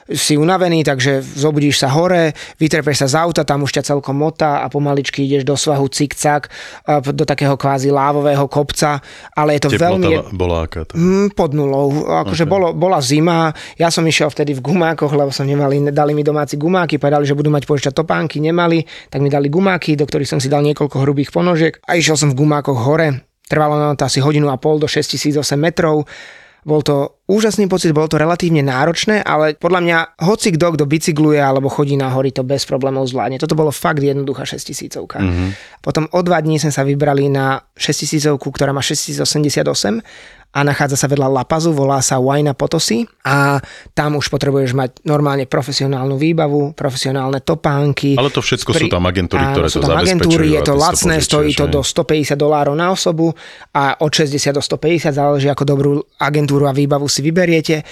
[0.07, 2.31] si unavený, takže zobudíš sa hore,
[2.62, 6.47] vytrepeš sa z auta, tam už ťa celkom motá a pomaličky ideš do svahu cik-cak,
[7.11, 9.03] do takého kvázi lávového kopca,
[9.35, 10.11] ale je to Teplota veľmi...
[10.38, 10.95] bola aká tam?
[10.95, 12.07] Mm, pod nulou.
[12.07, 12.53] Akože okay.
[12.55, 16.55] bolo, bola zima, ja som išiel vtedy v gumákoch, lebo som nemali, dali mi domáci
[16.55, 20.38] gumáky, povedali, že budú mať požičať topánky, nemali, tak mi dali gumáky, do ktorých som
[20.38, 23.27] si dal niekoľko hrubých ponožiek a išiel som v gumákoch hore.
[23.47, 26.07] Trvalo nám to asi hodinu a pol do 6008 metrov
[26.67, 31.39] bol to úžasný pocit, bolo to relatívne náročné, ale podľa mňa hoci kto, kto bicykluje
[31.39, 33.39] alebo chodí na hory, to bez problémov zvládne.
[33.39, 34.99] Toto bolo fakt jednoduchá 6000.
[34.99, 35.49] Mm-hmm.
[35.79, 40.03] Potom o dva dní sme sa vybrali na 6000, ktorá má 6088
[40.57, 43.61] a nachádza sa vedľa Lapazu, volá sa Huayna Potosi a
[43.92, 48.16] tam už potrebuješ mať normálne profesionálnu výbavu, profesionálne topánky.
[48.16, 48.81] Ale to všetko pri...
[48.81, 51.85] sú tam agentúry, ktoré sú to tam agentúry, je to lacné, to stojí to do
[51.85, 53.37] 150 dolárov na osobu
[53.77, 57.85] a od 60 do 150 záleží ako dobrú agentúru a výbavu si vyberiete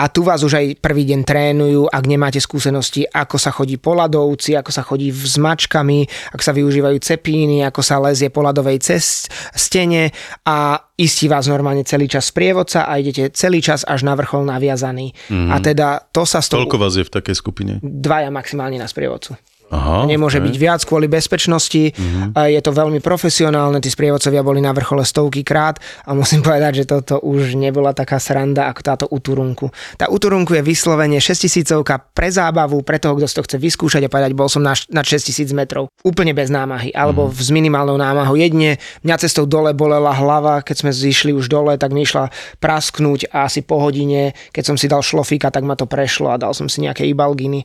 [0.00, 3.92] a tu vás už aj prvý deň trénujú, ak nemáte skúsenosti, ako sa chodí po
[3.92, 8.80] ľadovci, ako sa chodí s mačkami, ako sa využívajú cepíny, ako sa lezie po ľadovej
[8.80, 10.08] cest, stene
[10.48, 15.12] a istí vás normálne celý čas sprievodca a idete celý čas až na vrchol naviazaný.
[15.28, 15.52] Mm.
[15.52, 16.40] A teda to sa...
[16.40, 16.56] Sto...
[16.64, 17.72] Koľko vás je v takej skupine?
[17.84, 19.36] Dvaja maximálne na sprievodcu.
[19.70, 20.50] Aha, Nemôže okay.
[20.50, 21.94] byť viac kvôli bezpečnosti.
[21.94, 22.34] Mm-hmm.
[22.50, 26.84] Je to veľmi profesionálne, tí sprievodcovia boli na vrchole stovky krát a musím povedať, že
[26.90, 29.70] toto už nebola taká sranda ako táto Uturunku.
[29.94, 34.10] Tá Uturunku je vyslovene 6000 pre zábavu, pre toho, kto si to chce vyskúšať a
[34.10, 35.86] povedať, bol som na, na 6000 metrov.
[36.02, 37.38] Úplne bez námahy, alebo mm-hmm.
[37.38, 38.34] s minimálnou námahou.
[38.34, 43.30] Jedne mňa cestou dole bolela hlava, keď sme zišli už dole, tak mi išla prasknúť
[43.30, 46.50] a asi po hodine, keď som si dal šlofíka, tak ma to prešlo a dal
[46.58, 47.62] som si nejaké ibalginy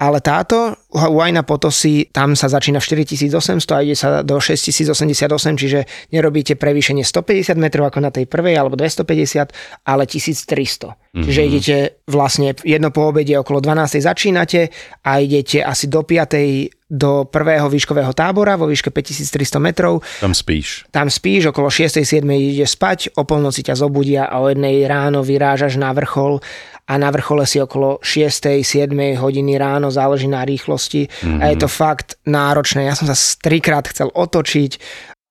[0.00, 5.84] ale táto Huayna Potosi, tam sa začína v 4800 a ide sa do 6088, čiže
[6.10, 9.52] nerobíte prevýšenie 150 metrov ako na tej prvej alebo 250,
[9.84, 10.96] ale 1300.
[11.12, 11.24] Mm-hmm.
[11.28, 11.76] Čiže idete
[12.08, 14.00] vlastne jedno po obede okolo 12.
[14.00, 14.72] začínate
[15.04, 20.04] a idete asi do 5 do prvého výškového tábora vo výške 5300 metrov.
[20.20, 20.84] Tam spíš.
[20.92, 22.04] Tam spíš, okolo 6.
[22.04, 22.20] 7.
[22.36, 26.44] ide spať, o polnoci ťa zobudia a o jednej ráno vyrážaš na vrchol
[26.84, 28.60] a na vrchole si okolo 6.
[28.60, 28.92] 7.
[29.16, 31.40] hodiny ráno, záleží na rýchlosti mm-hmm.
[31.40, 32.84] a je to fakt náročné.
[32.84, 34.76] Ja som sa trikrát chcel otočiť,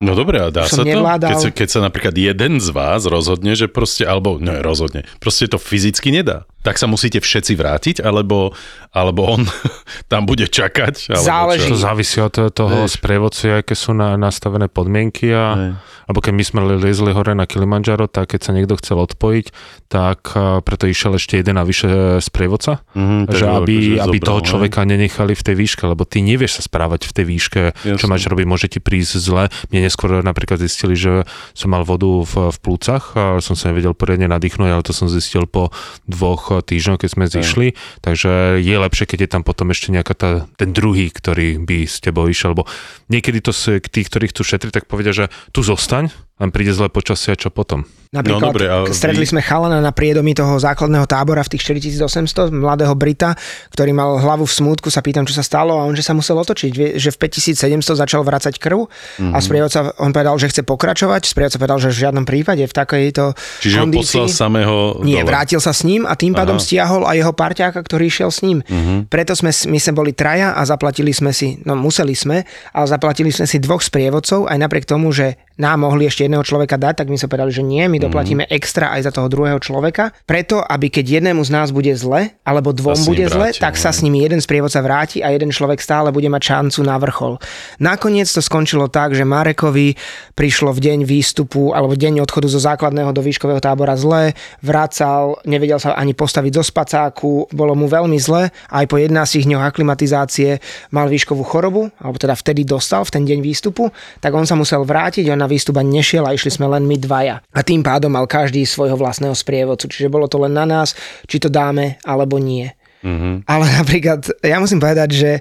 [0.01, 0.89] No dobre, a dá sa to?
[0.89, 5.45] Keď sa, keď sa napríklad jeden z vás rozhodne, že proste, alebo ne, rozhodne, proste
[5.45, 6.49] to fyzicky nedá.
[6.61, 8.53] Tak sa musíte všetci vrátiť, alebo,
[8.93, 9.41] alebo on
[10.11, 11.09] tam bude čakať?
[11.11, 11.69] Alebo Záleží.
[11.69, 11.73] Čo?
[11.73, 15.71] To závisí od toho sprievodcu, aké sú na, nastavené podmienky a, Hej
[16.11, 19.45] alebo keď my sme liezli hore na Kilimanjaro, tak keď sa niekto chcel odpojiť,
[19.87, 20.35] tak
[20.67, 24.83] preto išiel ešte jeden a vyše sprievodca, mm-hmm, že aby, akože aby zobral, toho človeka
[24.83, 24.89] hej.
[24.91, 27.95] nenechali v tej výške, lebo ty nevieš sa správať v tej výške, Jasne.
[27.95, 29.47] čo máš robiť, môže ti prísť zle.
[29.71, 31.23] Mne neskôr napríklad zistili, že
[31.55, 35.07] som mal vodu v, v plúcach a som sa nevedel poriadne nadýchnuť, ale to som
[35.07, 35.71] zistil po
[36.11, 37.67] dvoch týždňoch, keď sme zišli,
[38.03, 42.03] takže je lepšie, keď je tam potom ešte nejaká tá, ten druhý, ktorý by s
[42.03, 42.67] tebou išiel, lebo
[43.07, 46.09] niekedy to tí, ktorí chcú šetriť, tak povedia, že tu zostaň zostaň,
[46.39, 47.85] len príde zlé počasie a čo potom?
[48.11, 49.31] Napríklad, no, dobre, ale stretli vy...
[49.31, 53.39] sme chalana na priedomí toho základného tábora v tých 4800, mladého Brita,
[53.71, 56.35] ktorý mal hlavu v smútku, sa pýtam, čo sa stalo a on, že sa musel
[56.35, 59.31] otočiť, že v 5700 začal vracať krv mm-hmm.
[59.31, 59.43] a mhm.
[59.47, 63.31] sprievodca, on povedal, že chce pokračovať, sprievodca povedal, že v žiadnom prípade v takejto
[63.63, 64.75] Čiže kondícii, ho poslal samého
[65.07, 65.31] Nie, dole.
[65.31, 66.63] vrátil sa s ním a tým pádom Aha.
[66.67, 68.59] stiahol aj jeho parťáka, ktorý išiel s ním.
[68.59, 69.07] Mm-hmm.
[69.07, 72.43] Preto sme, my sme boli traja a zaplatili sme si, no museli sme,
[72.75, 76.81] ale zaplatili sme si dvoch sprievodcov, aj napriek tomu, že nám mohli ešte jedného človeka
[76.81, 78.51] dať, tak my sme povedali, že nie, my doplatíme mm.
[78.51, 82.73] extra aj za toho druhého človeka, preto aby keď jednému z nás bude zle, alebo
[82.73, 86.25] dvom bude zle, tak sa s nimi jeden sprievodca vráti a jeden človek stále bude
[86.33, 87.37] mať šancu na vrchol.
[87.77, 89.93] Nakoniec to skončilo tak, že Marekovi
[90.33, 94.33] prišlo v deň výstupu alebo v deň odchodu zo základného do výškového tábora zle,
[94.65, 99.13] vracal, nevedel sa ani postaviť zo spacáku, bolo mu veľmi zle aj po 11
[99.45, 100.57] dňoch aklimatizácie
[100.89, 103.91] mal výškovú chorobu, alebo teda vtedy dostal v ten deň výstupu,
[104.23, 106.95] tak on sa musel vrátiť, on na výstup ani nešiel a išli sme len my
[106.95, 107.43] dvaja.
[107.51, 110.95] A tým pádom mal každý svojho vlastného sprievodcu, čiže bolo to len na nás,
[111.27, 112.71] či to dáme alebo nie.
[113.03, 113.49] Mm-hmm.
[113.49, 115.31] Ale napríklad, ja musím povedať, že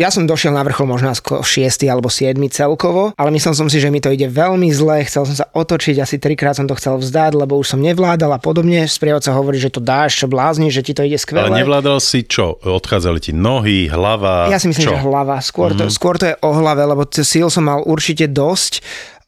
[0.00, 3.76] ja som došiel na vrchol možno ako 6 alebo 7 celkovo, ale myslel som si,
[3.76, 6.96] že mi to ide veľmi zle, chcel som sa otočiť, asi trikrát som to chcel
[6.96, 8.88] vzdať, lebo už som nevládal a podobne.
[8.88, 11.44] Sprievodca hovorí, že to dáš, čo blázni, že ti to ide skvelé.
[11.44, 12.56] Ale nevládal si čo?
[12.64, 14.48] Odchádzali ti nohy, hlava?
[14.48, 14.92] Ja si myslím, čo?
[14.96, 15.38] že hlava.
[15.44, 15.84] Skôr, mm-hmm.
[15.84, 15.94] to, mhm.
[15.94, 18.80] skôr to je o hlave, lebo síl som mal určite dosť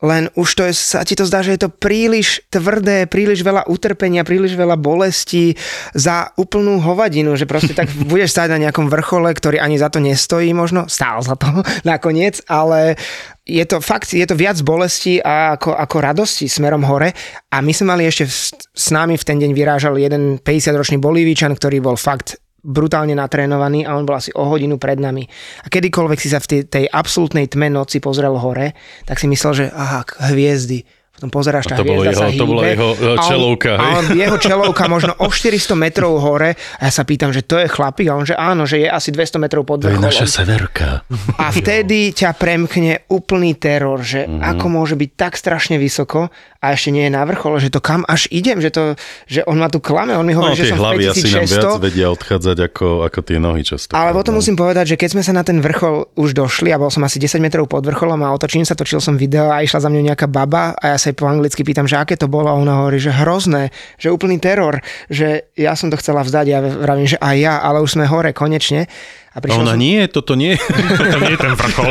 [0.03, 3.71] len už to je, sa ti to zdá, že je to príliš tvrdé, príliš veľa
[3.71, 5.55] utrpenia, príliš veľa bolesti
[5.95, 10.03] za úplnú hovadinu, že proste tak budeš stáť na nejakom vrchole, ktorý ani za to
[10.03, 11.47] nestojí možno, stál za to
[11.87, 12.99] nakoniec, ale
[13.45, 17.13] je to fakt, je to viac bolesti a ako, ako radosti smerom hore.
[17.53, 21.53] A my sme mali ešte v, s nami v ten deň vyrážal jeden 50-ročný Bolívičan,
[21.53, 25.29] ktorý bol fakt brutálne natrénovaný a on bol asi o hodinu pred nami.
[25.63, 28.73] A kedykoľvek si sa v tej, tej absolútnej tme noci pozrel hore,
[29.05, 32.61] tak si myslel, že aha, hviezdy, potom pozeráš, tá to bolo jeho- sa to bola
[32.61, 33.95] hýbe jeho, e, a on- čelovka, A hej?
[33.95, 37.67] on, jeho čelovka možno o 400 metrov hore a ja sa pýtam, že to je
[37.67, 40.11] chlapík a on, že áno, že je asi 200 metrov pod To je vrcholom.
[40.11, 41.07] naša severka.
[41.37, 44.43] A vtedy ťa premkne úplný teror, že Mhm.
[44.43, 48.03] ako môže byť tak strašne vysoko a ešte nie je na vrchole, že to kam
[48.05, 50.73] až idem, že, to, že on ma tu klame, on mi No, hovorí, že tie
[50.73, 51.79] som hlavy v asi nám viac 5600.
[51.79, 53.93] vedia odchádzať ako, ako tie nohy často.
[53.93, 56.89] Ale potom musím povedať, že keď sme sa na ten vrchol už došli a bol
[56.89, 59.87] som asi 10 metrov pod vrcholom a otočím sa, točil som video a išla za
[59.87, 62.57] mňou nejaká baba a ja sa jej po anglicky pýtam, že aké to bolo a
[62.57, 66.61] ona hovorí, že hrozné, že úplný teror, že ja som to chcela vzdať a ja
[66.63, 68.89] vravím, že aj ja, ale už sme hore konečne.
[69.31, 69.83] A prišiel ona som...
[69.83, 70.55] nie, toto nie.
[70.95, 71.91] To nie je ten vrchol.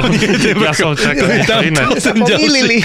[0.64, 1.84] ja som čakal niečo iné.
[1.98, 2.78] sa pomýlili.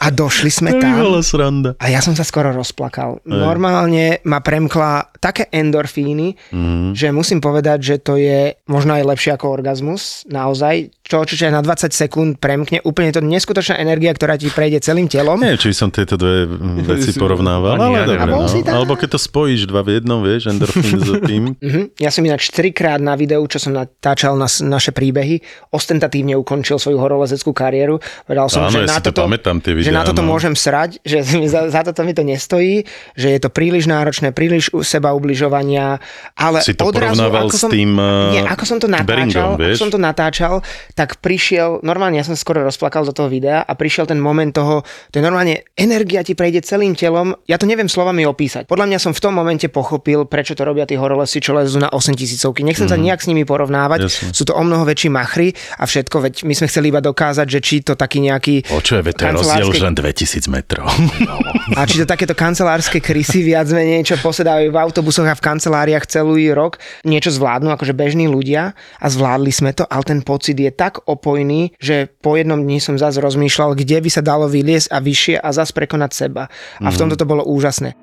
[0.00, 0.96] A došli sme To tam.
[0.98, 1.70] bola sranda.
[1.76, 3.20] A ja som sa skoro rozplakal.
[3.22, 6.94] Normálne ma premkla také endorfíny, Mhm.
[6.94, 10.88] že musím povedať, že to je možno aj lepšie ako orgazmus, naozaj.
[11.10, 15.36] Čo, ťa na 20 sekúnd premkne, úplne to neskutočná energia, ktorá ti prejde celým telom.
[15.36, 16.46] Neviem, či by som tieto dve
[16.86, 18.30] veci porovnával, ale ja dobre.
[18.30, 18.46] No.
[18.72, 21.42] Alebo keď to spojíš dva v jednom, vieš, endorfín s tým.
[21.60, 21.98] Mhm.
[21.98, 26.76] Ja som ináč trikrát na videu, čo som natáčal na s- naše príbehy, ostentatívne ukončil
[26.76, 27.98] svoju horolezeckú kariéru.
[28.22, 30.20] Povedal som, Áno, že, ja na si to toto, pamätám, tie že videá, na toto
[30.20, 30.30] no.
[30.30, 31.20] môžem srať, že
[31.52, 35.98] za, za toto mi to nestojí, že je to príliš náročné, príliš u- seba ubližovania,
[36.34, 39.08] ale Si to odrazu, porovnával ako s som, tým, eh, nie, ako som to natáčal,
[39.08, 39.76] Beringom, ako vieš?
[39.76, 40.54] som to natáčal,
[41.00, 44.84] tak prišiel, normálne ja som skoro rozplakal do toho videa a prišiel ten moment toho,
[45.08, 48.68] to je normálne, energia ti prejde celým telom, ja to neviem slovami opísať.
[48.68, 51.88] Podľa mňa som v tom momente pochopil, prečo to robia tí horolesi, čo lezú na
[51.88, 52.60] 8000.
[52.60, 54.08] Nechcem sa nejak s nimi porovnávať, Mhm.
[54.12, 54.36] Jasne.
[54.36, 57.60] sú to o mnoho väčší machry a všetko, veď my sme chceli iba dokázať, že
[57.64, 60.84] či to taký nejaký O čo je, to je rozdiel už len 2000 metrov.
[61.78, 66.04] a či to takéto kancelárske krysy viac menej, čo posedávajú v autobusoch a v kanceláriách
[66.04, 66.76] celý rok,
[67.08, 71.78] niečo zvládnu, akože bežní ľudia a zvládli sme to, ale ten pocit je tak opojný,
[71.78, 75.48] že po jednom dni som zase rozmýšľal, kde by sa dalo vyliesť a vyššie a
[75.54, 76.50] zase prekonať seba.
[76.82, 77.94] A v tomto to bolo úžasné.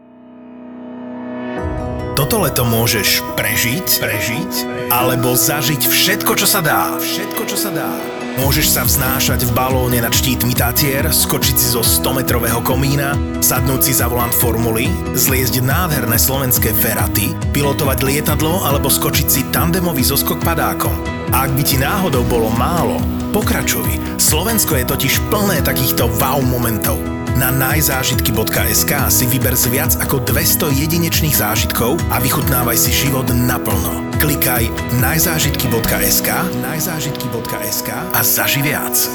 [2.18, 4.54] Toto leto môžeš prežiť, prežiť,
[4.90, 6.98] alebo zažiť všetko, čo sa dá.
[6.98, 8.17] Všetko, čo sa dá.
[8.38, 13.98] Môžeš sa vznášať v balóne nad štítmi Tatier, skočiť si zo 100-metrového komína, sadnúť si
[13.98, 20.94] za volant formuly, zliezť nádherné slovenské feraty, pilotovať lietadlo alebo skočiť si tandemový zoskok padákom.
[21.34, 23.02] A ak by ti náhodou bolo málo,
[23.34, 24.22] pokračuj.
[24.22, 27.02] Slovensko je totiž plné takýchto wow momentov.
[27.38, 34.10] Na najzážitky.sk si vyber z viac ako 200 jedinečných zážitkov a vychutnávaj si život naplno.
[34.18, 34.66] Klikaj
[34.98, 36.30] najzážitky.sk
[36.66, 39.14] najzážitky.sk a zaži viac.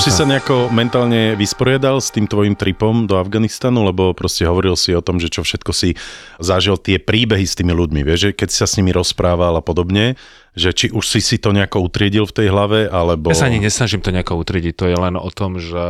[0.00, 4.72] Už si sa nejako mentálne vysporiadal s tým tvojim tripom do Afganistanu, lebo proste hovoril
[4.72, 5.92] si o tom, že čo všetko si
[6.40, 9.60] zažil tie príbehy s tými ľuďmi, vieš, že keď si sa s nimi rozprával a
[9.60, 10.16] podobne,
[10.56, 13.28] že či už si si to nejako utriedil v tej hlave, alebo...
[13.28, 15.84] Ja sa ani nesnažím to nejako utriediť, to je len o tom, že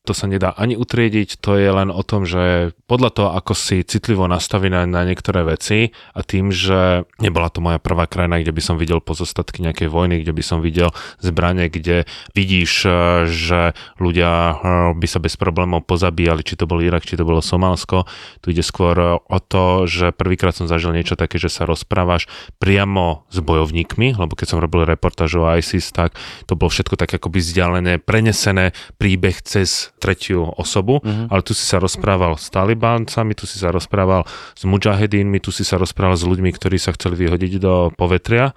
[0.00, 3.84] to sa nedá ani utriediť, to je len o tom, že podľa toho, ako si
[3.84, 8.62] citlivo nastavený na niektoré veci a tým, že nebola to moja prvá krajina, kde by
[8.64, 10.88] som videl pozostatky nejakej vojny, kde by som videl
[11.20, 12.92] zbranie, kde vidíš, eh,
[13.28, 13.60] že
[14.00, 14.54] ľudia eh,
[14.96, 18.08] by sa bez problémov pozabíjali, či to bol Irak, či to bolo Somálsko.
[18.40, 22.24] Tu ide skôr eh, o to, že prvýkrát som zažil niečo také, že sa rozprávaš
[22.56, 26.16] priamo s bojovníkmi, lebo keď som robil reportáž o ISIS, tak
[26.48, 31.28] to bolo všetko tak akoby vzdialené, prenesené príbeh cez tretiu osobu, mm-hmm.
[31.28, 34.24] ale tu si sa rozprával s talibáncami, tu si sa rozprával
[34.56, 38.56] s mujahedínmi, tu si sa rozprával s ľuďmi, ktorí sa chceli vyhodiť do povetria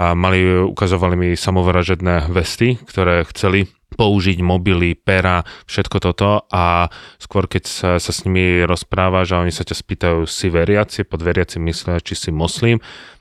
[0.00, 6.88] a mali, ukazovali mi samovražedné vesty, ktoré chceli použiť mobily, pera, všetko toto a
[7.20, 11.20] skôr keď sa, sa s nimi rozprávaš a oni sa ťa spýtajú, si veriaci, pod
[11.20, 12.80] veriaci myslia, či si moslim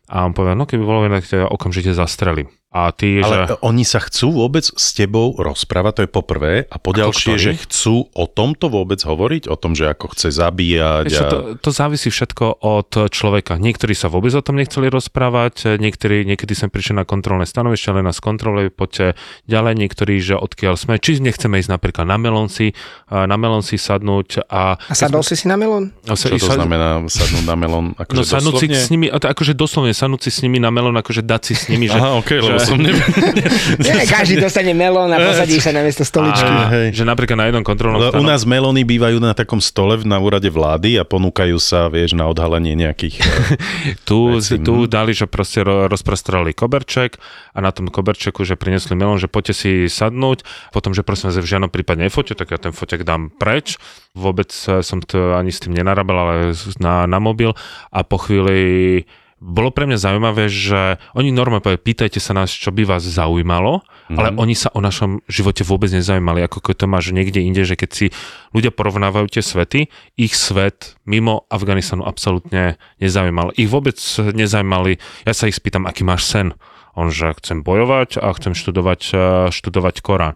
[0.10, 2.50] a on povie, no keby bolo inak, ťa okamžite zastrelím.
[2.70, 3.58] A ty, Ale že...
[3.66, 6.70] oni sa chcú vôbec s tebou rozprávať, to je po prvé.
[6.70, 9.50] A po ďalšie, že chcú o tomto vôbec hovoriť?
[9.50, 11.06] O tom, že ako chce zabíjať?
[11.10, 11.30] Čo, A...
[11.34, 13.58] to, to závisí všetko od človeka.
[13.58, 18.06] Niektorí sa vôbec o tom nechceli rozprávať, niektorí, niekedy sme prišli na kontrolné stanovište, ale
[18.06, 19.18] nás kontrolujú, poďte
[19.50, 22.78] ďalej, niektorí, že odkiaľ sme, či nechceme ísť napríklad na melónsi,
[23.10, 24.78] na melónsi sadnúť a...
[24.78, 25.90] A sadol si si na melón?
[26.06, 27.98] a sa- Čo to sa- znamená sadnúť na melón?
[27.98, 31.20] Akože No sadnúť si s nimi, akože doslovne sadnúť si s nimi na melón, akože
[31.20, 33.04] dať si s nimi, že, Aha, lebo že, som neviem.
[33.84, 36.48] Nie, každý dostane melón a posadí sa na miesto stoličky.
[36.48, 36.88] a, hej.
[36.96, 40.16] že napríklad na jednom kontrolnom No, u stanu, nás melóny bývajú na takom stole na
[40.24, 43.16] úrade vlády a ponúkajú sa, vieš, na odhalenie nejakých...
[43.20, 47.20] eh, tu, veci, tu dali, že proste ro, rozprestrali koberček
[47.52, 51.42] a na tom koberčeku, že priniesli melón, že poďte si sadnúť, potom, že prosím vás,
[51.42, 53.76] v žiadnom prípade nefote, tak ja ten fotek dám preč.
[54.16, 56.34] Vôbec eh, som to ani s tým nenarábal, ale
[56.80, 57.52] na, na mobil
[57.92, 59.04] a po chvíli
[59.40, 63.88] bolo pre mňa zaujímavé, že oni normálne povedali, pýtajte sa nás, čo by vás zaujímalo,
[64.12, 64.18] mm.
[64.20, 67.80] ale oni sa o našom živote vôbec nezaujímali, ako keď to máš niekde inde, že
[67.80, 68.06] keď si
[68.52, 69.88] ľudia porovnávajú tie svety,
[70.20, 73.56] ich svet mimo Afganistanu absolútne nezaujímal.
[73.56, 76.60] Ich vôbec nezaujímali, ja sa ich spýtam, aký máš sen.
[77.00, 79.20] On, že chcem bojovať a chcem študovať, eh,
[79.56, 80.36] študovať Korán.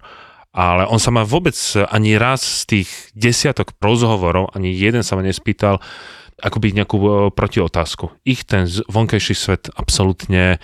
[0.54, 1.58] Ale on sa ma vôbec
[1.90, 5.82] ani raz z tých desiatok rozhovorov, ani jeden sa ma nespýtal,
[6.40, 8.14] akoby nejakú e, protiotázku.
[8.24, 10.58] Ich ten vonkajší svet absolútne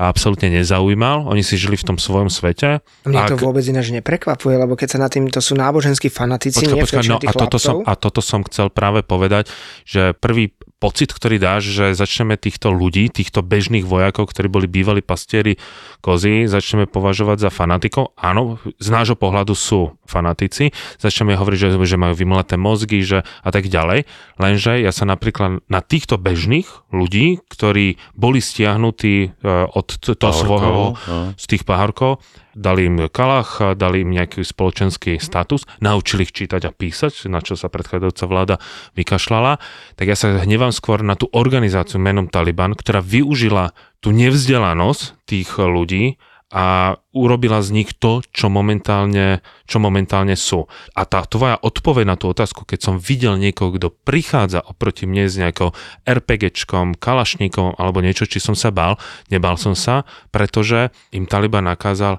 [0.00, 2.80] absolútne nezaujímal, oni si žili v tom svojom svete.
[3.04, 7.04] To Ak- vôbec ináč neprekvapuje, lebo keď sa na tým, to sú náboženskí fanatici, počkaj,
[7.04, 9.52] väčšina no a toto, som, a toto som chcel práve povedať,
[9.84, 15.04] že prvý pocit, ktorý dáš, že začneme týchto ľudí, týchto bežných vojakov, ktorí boli bývali
[15.04, 15.60] pastieri
[16.00, 18.16] kozy, začneme považovať za fanatikov.
[18.16, 20.72] Áno, z nášho pohľadu sú fanatici.
[20.96, 24.08] Začneme hovoriť, že, že majú vymleté mozgy že, a tak ďalej.
[24.40, 30.96] Lenže ja sa napríklad na týchto bežných ľudí, ktorí boli stiahnutí e, od toho svojho,
[30.96, 31.36] no.
[31.36, 32.24] z tých pahorkov,
[32.60, 37.56] dali im kalach, dali im nejaký spoločenský status, naučili ich čítať a písať, na čo
[37.56, 38.56] sa predchádzajúca vláda
[39.00, 39.56] vykašľala,
[39.96, 43.72] tak ja sa hnevám skôr na tú organizáciu menom Taliban, ktorá využila
[44.04, 49.38] tú nevzdelanosť tých ľudí a urobila z nich to, čo momentálne,
[49.70, 50.66] čo momentálne sú.
[50.98, 55.30] A tá tvoja odpoveď na tú otázku, keď som videl niekoho, kto prichádza oproti mne
[55.30, 55.70] s nejakou
[56.02, 58.98] RPGčkom, kalašníkom alebo niečo, či som sa bál,
[59.30, 60.02] nebal som sa,
[60.34, 62.18] pretože im Taliban nakázal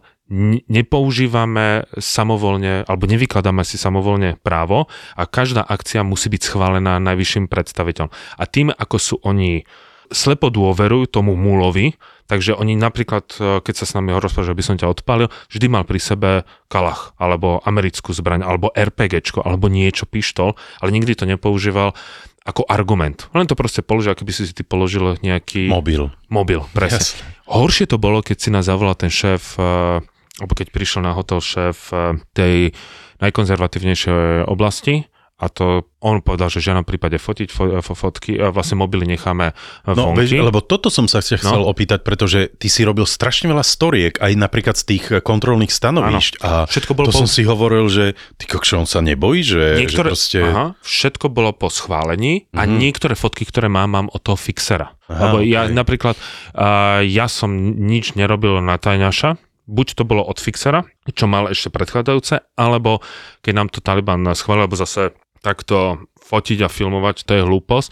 [0.72, 4.88] nepoužívame samovolne, alebo nevykladáme si samovolne právo
[5.20, 8.10] a každá akcia musí byť schválená najvyšším predstaviteľom.
[8.40, 9.68] A tým, ako sú oni
[10.12, 11.96] slepo dôverujú tomu múlovi,
[12.28, 15.68] takže oni napríklad, e, keď sa s nami rozprával, že by som ťa odpálil, vždy
[15.72, 16.30] mal pri sebe
[16.68, 21.96] kalach, alebo americkú zbraň, alebo RPGčko, alebo niečo, pištol, ale nikdy to nepoužíval
[22.42, 23.30] ako argument.
[23.38, 26.10] Len to proste položil, ako by si ty položil nejaký Mobil.
[26.28, 27.00] mobil presne.
[27.00, 27.24] Jasne.
[27.52, 30.02] Horšie to bolo, keď si nás zavolal ten šéf, eh,
[30.42, 32.00] alebo keď prišiel na hotel šéf eh,
[32.32, 32.74] tej
[33.22, 34.12] najkonzervatívnejšej
[34.46, 35.06] oblasti
[35.38, 39.06] a to on povedal, že v žiadnom prípade fotiť fo, fo, fotky, a vlastne mobily
[39.08, 39.56] necháme eh,
[39.88, 40.22] No, vonky.
[40.28, 41.66] vieš, lebo toto som sa ťa chcel No.
[41.68, 46.34] opýtať, pretože ty si robil strašne veľa storiek, aj napríklad z tých kontrolných stanovíšť.
[46.42, 49.78] A Všetko bolo to som po- si hovoril, že ty kokšo, on sa nebojí, že,
[49.80, 50.40] Niektoré, že proste...
[50.44, 52.78] aha, všetko bolo po schválení a Mhm.
[52.78, 54.94] niektoré fotky, ktoré mám, mám od toho fixera.
[55.08, 55.74] Aha, Lebo ja okej.
[55.74, 56.16] napríklad,
[56.54, 59.42] uh, ja som nič nerobil na tajňaša,
[59.72, 60.84] buď to bolo od fixera,
[61.16, 63.00] čo mal ešte predchádzajúce, alebo
[63.40, 67.90] keď nám to Taliban schválil, lebo zase takto fotiť a filmovať, to je hlúposť,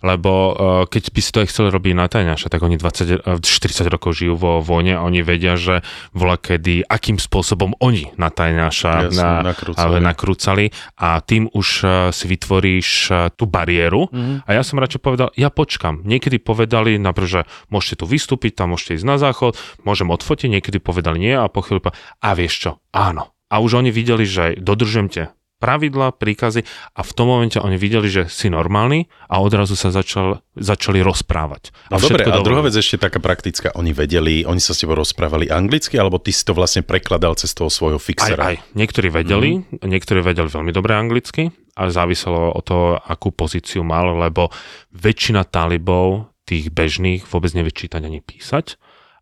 [0.00, 0.54] lebo uh,
[0.88, 4.16] keď by si to aj chceli robiť na tajňaša, tak oni 20, uh, 40 rokov
[4.16, 9.16] žijú vo vojne a oni vedia, že vola kedy, akým spôsobom oni na tajňaša Jasne,
[9.16, 9.96] na, nakrúcali.
[10.00, 10.64] nakrúcali
[10.96, 14.48] a tým už uh, si vytvoríš uh, tú bariéru Mhm.
[14.48, 16.02] a ja som radšej povedal, ja počkam.
[16.02, 20.78] Niekedy povedali, napríklad, že môžete tu vystúpiť, tam môžete ísť na záchod, môžem odfotiť, niekedy
[20.80, 23.30] povedali nie a po povedali, a vieš čo, áno.
[23.50, 25.24] A už oni videli, že dodržujem tie
[25.60, 26.64] pravidla, príkazy
[26.96, 31.70] a v tom momente oni videli, že si normálny a odrazu sa začal, začali rozprávať.
[31.92, 33.76] No dobre, všetko a druhá vec ešte taká praktická.
[33.76, 37.52] Oni vedeli, oni sa s tebou rozprávali anglicky, alebo ty si to vlastne prekladal cez
[37.52, 38.42] toho svojho Aj, fixera?
[38.50, 38.56] aj.
[38.72, 39.84] Niektorí vedeli, mm.
[39.84, 44.48] niektorí vedeli veľmi dobre anglicky, ale záviselo od toho, akú pozíciu mal, lebo
[44.96, 48.80] väčšina talibov, tých bežných, vôbec nevie čítať ani písať,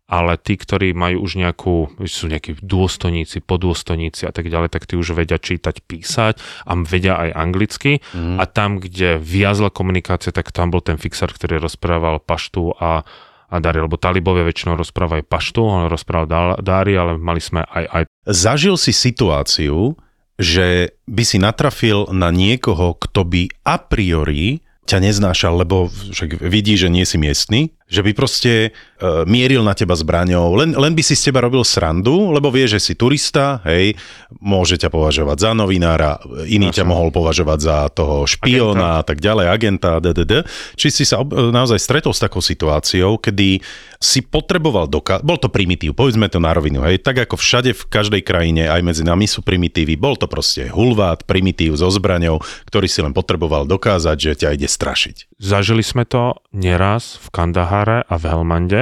[0.09, 4.97] ale tí, ktorí majú už nejakú, sú nejakí dôstojníci, podôstojníci a tak ďalej, tak tí
[4.97, 8.01] už vedia čítať, písať a vedia aj anglicky.
[8.17, 8.41] Mhm.
[8.41, 13.05] A tam, kde viazla komunikácia, tak tam bol ten fixer, ktorý rozprával paštu a
[13.49, 18.03] a Dari, lebo talibovia väčšinou rozprávajú paštu, on rozprával Dari, ale mali sme aj, aj
[18.29, 19.97] Zažil si situáciu,
[20.37, 26.77] že by si natrafil na niekoho, kto by a priori ťa neznášal, lebo však vidí,
[26.77, 31.01] že nie si miestny, že by proste uh, mieril na teba zbraňou, len, len by
[31.01, 33.97] si z teba robil srandu, lebo vie, že si turista, hej,
[34.37, 39.49] môže ťa považovať za novinára, iný ťa mohol považovať za toho špiona a tak ďalej,
[39.49, 40.45] agenta, ddd.
[40.77, 43.65] Či si sa ob- naozaj stretol s takou situáciou, kedy
[43.97, 47.83] si potreboval dokázať, bol to primitív, povedzme to na rovinu, hej, tak ako všade v
[47.89, 52.85] každej krajine, aj medzi nami sú primitívy, bol to proste hulvát, primitív so zbraňou, ktorý
[52.85, 55.41] si len potreboval dokázať, že ťa ide strašiť.
[55.41, 58.81] Zažili sme to neraz v Kandahare, Kandaháre a v Helmande,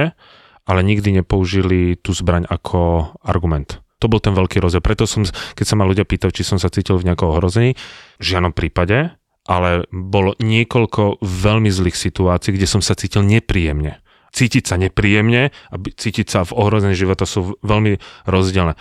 [0.66, 3.78] ale nikdy nepoužili tú zbraň ako argument.
[4.02, 4.82] To bol ten veľký rozdiel.
[4.82, 5.22] Preto som,
[5.54, 7.74] keď sa ma ľudia pýtali, či som sa cítil v nejakom ohrození,
[8.18, 9.14] v žiadnom prípade,
[9.46, 14.02] ale bolo niekoľko veľmi zlých situácií, kde som sa cítil nepríjemne.
[14.34, 18.74] Cítiť sa nepríjemne a cítiť sa v ohrození života sú veľmi rozdielne.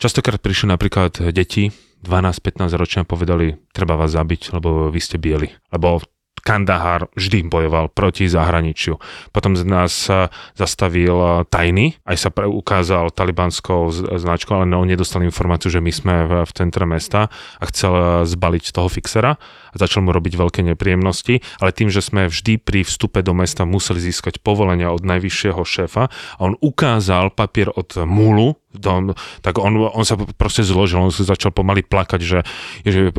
[0.00, 5.52] Častokrát prišli napríklad deti, 12-15 ročne povedali, treba vás zabiť, lebo vy ste bieli.
[5.68, 6.00] Lebo
[6.42, 8.96] Kandahar vždy bojoval proti zahraničiu.
[9.30, 10.08] Potom z nás
[10.56, 16.32] zastavil tajný, aj sa ukázal talibanskou značkou, ale on nedostal informáciu, že my sme v,
[16.48, 17.30] v centre mesta
[17.60, 19.38] a chcel zbaliť toho fixera
[19.70, 23.62] a začal mu robiť veľké nepríjemnosti, ale tým, že sme vždy pri vstupe do mesta
[23.64, 29.74] museli získať povolenia od najvyššieho šéfa a on ukázal papier od múlu, dom, tak on,
[29.90, 32.40] on sa proste zložil, on sa začal pomaly plakať, že,
[32.86, 33.10] že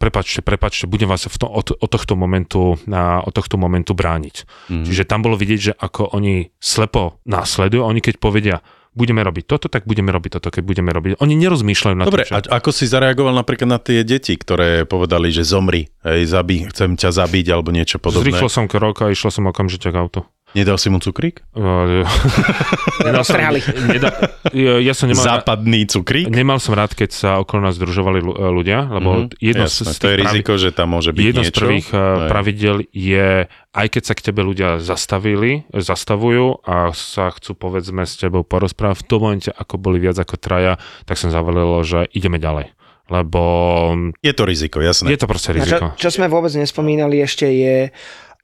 [0.00, 4.36] prepačte, prepačte, budem vás v to, od, od, tohto momentu, na, od tohto momentu brániť.
[4.72, 4.84] Mm.
[4.88, 8.56] Čiže tam bolo vidieť, že ako oni slepo následujú, oni keď povedia,
[8.94, 11.18] budeme robiť toto, tak budeme robiť toto, keď budeme robiť.
[11.18, 15.34] Oni nerozmýšľajú na Dobre, to, a ako si zareagoval napríklad na tie deti, ktoré povedali,
[15.34, 18.30] že zomri, hej, zabí, chcem ťa zabiť alebo niečo podobné?
[18.30, 20.22] Zrýchlo som krok a išlo som okamžite k autu.
[20.54, 21.42] Nedal si mu cukrík?
[23.06, 23.34] nedal som,
[23.90, 24.12] nedal,
[24.54, 26.30] ja, som nemal, Západný cukrík?
[26.30, 29.42] Nemal som rád, keď sa okolo nás združovali ľudia, lebo mm-hmm.
[29.42, 31.50] jedno Jasné, z, z to je riziko, pravi, že tam môže byť jedno niečo.
[31.50, 31.98] z prvých Aj.
[31.98, 33.28] Eh, pravidel je,
[33.74, 39.02] aj keď sa k tebe ľudia zastavili, zastavujú a sa chcú povedzme s tebou porozprávať,
[39.02, 42.70] v tom momente, ako boli viac ako traja, tak som zavolil, že ideme ďalej
[43.04, 43.42] lebo...
[44.24, 45.12] Je to riziko, jasné.
[45.12, 45.92] Je to proste riziko.
[46.00, 47.92] Čo, čo sme vôbec nespomínali ešte je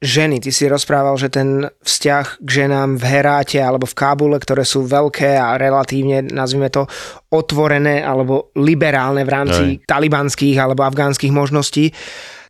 [0.00, 0.40] ženy.
[0.40, 4.88] Ty si rozprával, že ten vzťah k ženám v Heráte alebo v Kábule, ktoré sú
[4.88, 6.88] veľké a relatívne, nazvime to,
[7.28, 9.78] otvorené alebo liberálne v rámci Aj.
[9.86, 11.92] talibanských alebo afgánskych možností,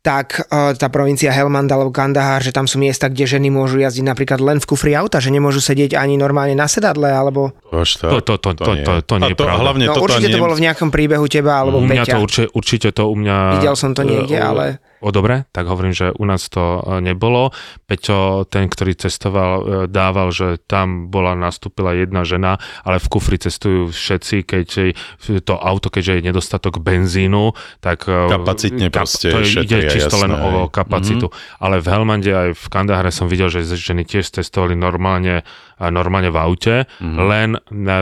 [0.00, 4.00] tak uh, tá provincia Helmand alebo Kandahar, že tam sú miesta, kde ženy môžu jazdiť
[4.00, 7.52] napríklad len v kufri auta, že nemôžu sedieť ani normálne na sedadle, alebo...
[7.68, 9.60] To, to, to, to, to, to, to nie je pravda.
[9.60, 12.14] Hlavne no, určite to bolo v nejakom príbehu teba alebo u mňa Peťa.
[12.16, 13.60] to určite, určite to u mňa...
[13.60, 14.80] Videl som to niekde, ale...
[15.00, 17.56] O dobre, tak hovorím, že u nás to e, nebolo.
[17.88, 23.40] Peťo, ten, ktorý cestoval, e, dával, že tam bola, nastúpila jedna žena, ale v kufri
[23.40, 24.68] cestujú všetci, keď
[25.40, 28.04] to auto, keďže je nedostatok benzínu, tak...
[28.04, 31.32] E, Kapacitne kap, proste to je, ide čisto jasné, len o kapacitu.
[31.32, 31.64] Mm-hmm.
[31.64, 35.48] Ale v Helmande aj v Kandahare som videl, že ženy tiež cestovali normálne,
[35.80, 37.16] normálne v aute, mm-hmm.
[37.24, 37.48] len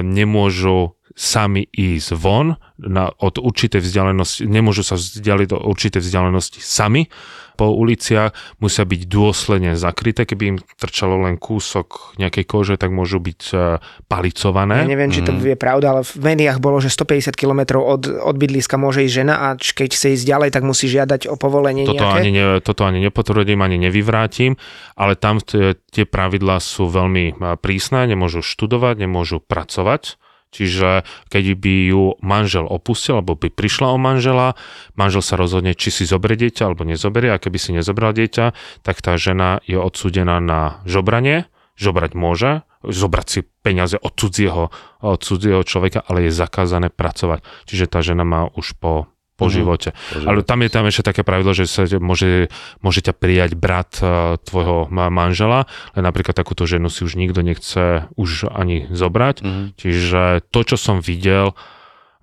[0.02, 7.10] nemôžu sami ísť von na, od určitej vzdialenosti, nemôžu sa vzdialiť do určitej vzdialenosti sami
[7.58, 8.30] po uliciach,
[8.62, 13.82] musia byť dôsledne zakryté, keby im trčalo len kúsok nejakej kože, tak môžu byť uh,
[14.06, 14.86] palicované.
[14.86, 15.42] Ja neviem, či to mm.
[15.42, 19.34] je pravda, ale v médiách bolo, že 150 km od, od bydliska môže ísť žena
[19.50, 22.18] a keď chce ísť ďalej, tak musí žiadať o povolenie toto nejaké.
[22.22, 24.54] Ani ne, toto ani nepotvrdím, ani nevyvrátim,
[24.94, 30.14] ale tam tie, tie pravidlá sú veľmi prísne, nemôžu študovať, nemôžu pracovať
[30.48, 34.56] Čiže keď by ju manžel opustil, alebo by prišla o manžela,
[34.96, 39.04] manžel sa rozhodne, či si zoberie dieťa alebo nezoberie, a keby si nezobral dieťa, tak
[39.04, 44.70] tá žena je odsúdená na žobranie, žobrať môže, zobrať si peniaze od cudzieho,
[45.04, 47.44] od cudzieho človeka, ale je zakázané pracovať.
[47.66, 49.54] Čiže tá žena má už po po mm-hmm.
[49.54, 49.90] živote.
[49.94, 52.50] Po Ale tam je tam ešte také pravidlo, že sa môže,
[52.82, 58.10] môže ťa prijať brat uh, tvojho manžela, len napríklad takúto ženu si už nikto nechce
[58.18, 59.36] už ani zobrať.
[59.40, 59.66] Mm-hmm.
[59.78, 61.54] Čiže to, čo som videl,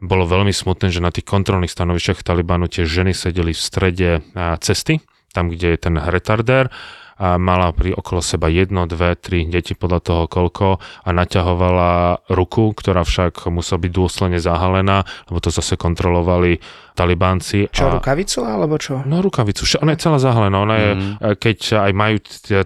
[0.03, 4.59] bolo veľmi smutné, že na tých kontrolných stanovišťach Talibanu tie ženy sedeli v strede uh,
[4.59, 4.99] cesty,
[5.32, 6.68] tam, kde je ten retardér
[7.16, 11.91] a mala pri okolo seba jedno, dve, tri deti podľa toho koľko a naťahovala
[12.32, 16.59] ruku, ktorá však musela byť dôsledne zahalená, lebo to zase kontrolovali
[16.95, 17.72] talibánci.
[17.72, 17.99] Čo, a...
[17.99, 19.03] rukavicu alebo čo?
[19.07, 21.16] No rukavicu, ona je celá zahalená, ona je, mm.
[21.39, 21.57] keď
[21.88, 22.18] aj majú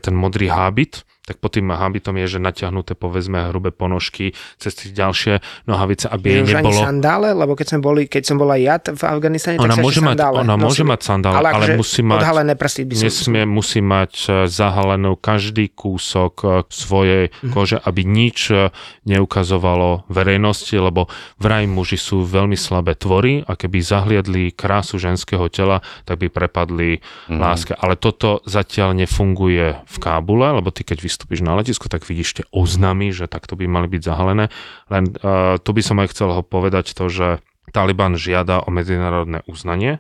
[0.01, 4.89] ten modrý hábit, tak pod tým habitom je, že natiahnuté povedzme hrubé ponožky cez tie
[4.89, 5.38] ďalšie
[5.69, 6.73] nohavice, aby jej nebolo...
[6.73, 10.01] Ani sandále, lebo keď, sme boli, keď som bola ja v Afganistane, ona tak môže
[10.01, 12.19] mať, sandále Ona môže mať sandále, ale, ale musí mať...
[12.25, 13.03] Odhalené prsty by som...
[13.05, 17.53] Nesmie, musí mať e, zahalenú každý kúsok e, svojej mm.
[17.53, 18.73] kože, aby nič e,
[19.05, 21.05] neukazovalo verejnosti, lebo
[21.38, 26.97] vraj muži sú veľmi slabé tvory a keby zahliadli krásu ženského tela, tak by prepadli
[27.30, 27.38] mm.
[27.38, 27.77] láske.
[27.77, 32.45] Ale toto zatiaľ nefunguje v Kábule, lebo ty keď vystúpiš na letisku, tak vidíš tie
[32.55, 34.47] oznamy, že takto by mali byť zahalené.
[34.88, 37.43] Len uh, tu by som aj chcel ho povedať to, že
[37.76, 39.99] Taliban žiada o medzinárodné uznanie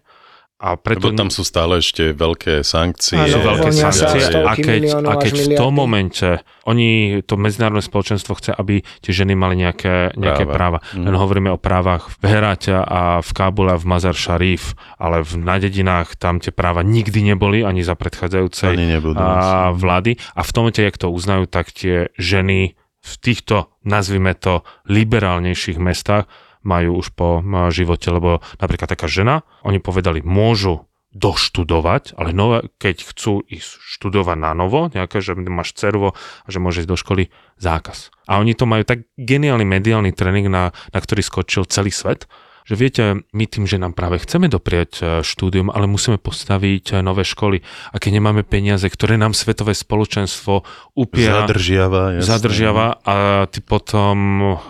[0.59, 3.15] A preto Lebo tam sú stále ešte veľké sankcie.
[3.15, 4.43] Áno, sú veľké sankcie.
[4.43, 9.39] A keď, a keď v tom momente oni, to medzinárodné spoločenstvo chce, aby tie ženy
[9.39, 10.83] mali nejaké, nejaké práva.
[10.83, 10.99] Práva.
[10.99, 15.39] Len hovoríme o právach v Heráte a v Kábule a v Mazar Sharif, ale v,
[15.39, 19.15] na dedinách tam tie práva nikdy neboli ani za predchádzajúcej Ani nebudú.
[19.15, 20.19] a, vlády.
[20.35, 25.79] A v tom momente, jak to uznajú, tak tie ženy v týchto, nazvime to, liberálnejších
[25.79, 26.27] mestách
[26.63, 27.39] majú už po
[27.71, 34.37] živote, lebo napríklad taká žena, oni povedali, môžu doštudovať, ale nové, keď chcú ísť študovať
[34.37, 37.23] na novo, nejaké, že máš cervo a že môže ísť do školy,
[37.57, 38.13] zákaz.
[38.29, 42.29] A oni to majú tak geniálny mediálny tréning, na, na ktorý skočil celý svet,
[42.65, 47.05] že viete, my tým, že nám práve chceme dopriať e, štúdium, ale musíme postaviť e,
[47.05, 47.61] nové školy.
[47.91, 50.63] A keď nemáme peniaze, ktoré nám svetové spoločenstvo
[50.95, 52.19] upiera, Zadržiava.
[52.19, 52.27] jasné.
[52.27, 53.15] zadržiava a
[53.49, 54.17] ty potom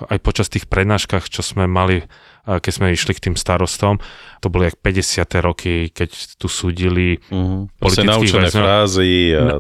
[0.10, 2.06] aj počas tých prednáškach, čo sme mali,
[2.50, 4.02] a keď sme išli k tým starostom,
[4.42, 5.22] to boli jak 50.
[5.46, 6.10] roky, keď
[6.42, 7.22] tu súdili.
[7.78, 8.64] Proste politických naučené väzňov.
[8.66, 9.10] frázy.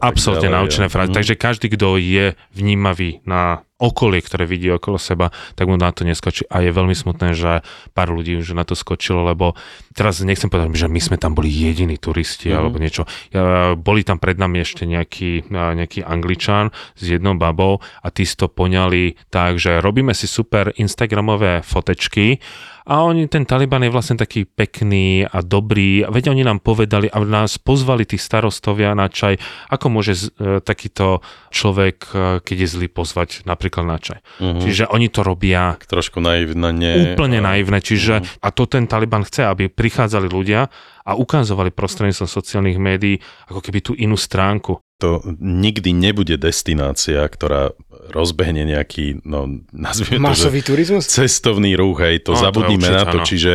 [0.01, 1.11] A ďalej, naučené frázy.
[1.13, 1.17] Mhm.
[1.21, 6.03] Takže každý, kto je vnímavý na okolie, ktoré vidí okolo seba, tak mu na to
[6.03, 6.43] neskočí.
[6.51, 7.63] A je veľmi smutné, že
[7.95, 9.55] pár ľudí už na to skočilo, lebo
[9.95, 12.57] teraz nechcem povedať, že my sme tam boli jediní turisti Mhm.
[12.59, 13.07] alebo niečo.
[13.31, 18.51] Ja, boli tam pred nami ešte nejaký, nejaký angličan s jednou babou a tí to
[18.51, 22.43] poňali tak, že robíme si super instagramové fotečky
[22.89, 26.09] a oni, ten Taliban je vlastne taký pekný a dobrý.
[26.09, 29.37] Veď oni nám povedali a nás pozvali tí starostovia na čaj.
[29.69, 31.21] Ako môže e, takýto
[31.53, 34.19] človek, e, keď je zlý, pozvať napríklad na čaj.
[34.41, 34.59] Mhm.
[34.65, 37.13] Čiže oni to robia Trošku naivne.
[37.13, 37.77] úplne a- naivné.
[37.77, 40.65] Čiže, a to ten Taliban chce, aby prichádzali ľudia
[41.05, 43.21] a ukazovali prostredníctvom sociálnych médií
[43.53, 44.81] ako keby tú inú stránku.
[44.99, 47.71] To nikdy nebude destinácia, ktorá
[48.09, 51.05] rozbehne nejaký, no nazvime to, že Masový turizmus?
[51.05, 53.27] cestovný ruch, hej, to No, to zabudníme určite na to, áno.
[53.27, 53.53] čiže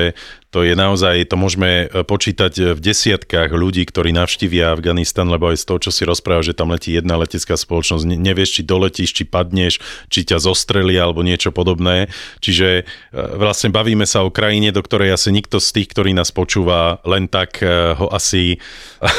[0.49, 5.59] to je naozaj, to môžeme e, počítať v desiatkách ľudí, ktorí navštívia Afganistan, lebo aj
[5.59, 9.11] z toho, čo si rozpráva, že tam letí jedna letecká spoločnosť, ne- nevieš, či doletíš,
[9.11, 12.07] či padneš, či ťa zostrelia alebo niečo podobné.
[12.39, 12.83] Čiže e,
[13.35, 17.27] vlastne bavíme sa o krajine, do ktorej asi nikto z tých, ktorí nás počúva, len
[17.27, 18.63] tak e, ho asi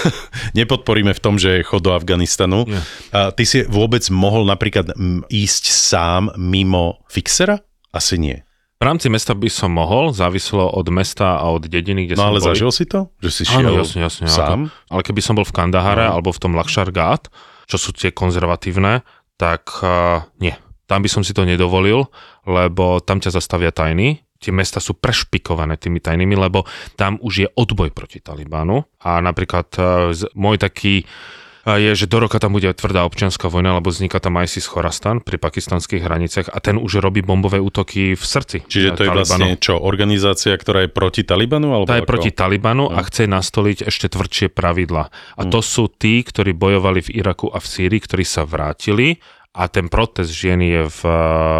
[0.57, 2.63] nepodporíme v tom, že chod do Afganistanu.
[2.63, 2.79] Nie.
[3.11, 4.95] A ty si vôbec mohol napríklad
[5.27, 7.59] ísť sám mimo fixera?
[7.89, 8.41] Asi nie.
[8.75, 12.29] V rámci mesta by som mohol, závislo od mesta a od dediny, kde No som
[12.29, 12.47] ale bol.
[12.51, 13.07] zažil si to?
[13.23, 14.25] Že si Áno, šiel jasne, jasne.
[14.27, 14.59] sám?
[14.67, 16.19] Ako, ale keby som bol v Kandahare No.
[16.19, 17.31] alebo v tom Lakshar Ghat,
[17.65, 19.01] čo sú tie konzervatívne,
[19.39, 20.53] tak uh, nie.
[20.85, 22.11] Tam by som si to nedovolil,
[22.45, 24.21] lebo tam ťa zastavia tajny.
[24.37, 28.83] Tie mesta sú prešpikované tými tajnými, lebo tam už je odboj proti Talibánu.
[29.01, 31.07] A napríklad uh, môj taký
[31.67, 35.35] je, že do roka tam bude tvrdá občianská vojna, lebo vzniká tam ISIS Chorastan pri
[35.35, 38.61] pakistanských hraniciach a ten už robí bombové útoky v srdci.
[38.63, 39.17] Čiže to je Talibanu.
[39.17, 41.73] vlastne čo, organizácia, ktorá je proti Talibanu?
[41.73, 42.11] Alebo Tá je ako?
[42.11, 43.03] proti Talibanu a No.
[43.03, 45.09] chce nastoliť ešte tvrdšie pravidla.
[45.35, 45.49] A Mm.
[45.49, 49.17] to sú tí, ktorí bojovali v Iraku a v Sýrii, ktorí sa vrátili
[49.51, 51.01] a ten protest žien je v,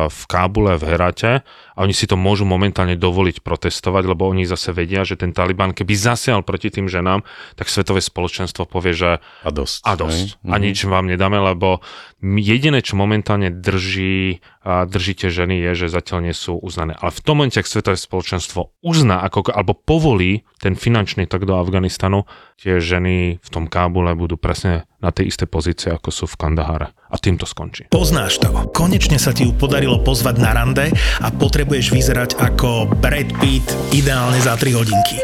[0.06, 1.42] v Kábule, v Herate
[1.76, 5.76] a oni si to môžu momentálne dovoliť protestovať, lebo oni zase vedia, že ten Taliban,
[5.76, 7.22] keby zasial proti tým ženám,
[7.54, 9.12] tak svetové spoločenstvo povie, že
[9.44, 9.84] A dosť.
[9.84, 10.28] a dosť.
[10.40, 10.50] hej?
[10.50, 10.62] A Mhm.
[10.64, 11.84] nič vám nedáme, lebo
[12.24, 16.98] jediné, čo momentálne drží, a drží tie ženy, je, že zatiaľ nie sú uznané.
[16.98, 21.54] Ale v tom momente, ak svetové spoločenstvo uzná, ako, alebo povolí ten finančný tok do
[21.54, 22.26] Afganistanu,
[22.58, 26.98] tie ženy v tom Kábule budú presne na tej isté pozície, ako sú v Kandahare.
[27.06, 27.86] A tým to skončí.
[27.88, 28.50] Poznáš to.
[28.74, 30.90] Konečne sa ti ju podarilo pozvať na rande
[31.22, 35.18] a potrebuješ vyzerať ako Brad Pitt ideálne za 3 hodinky.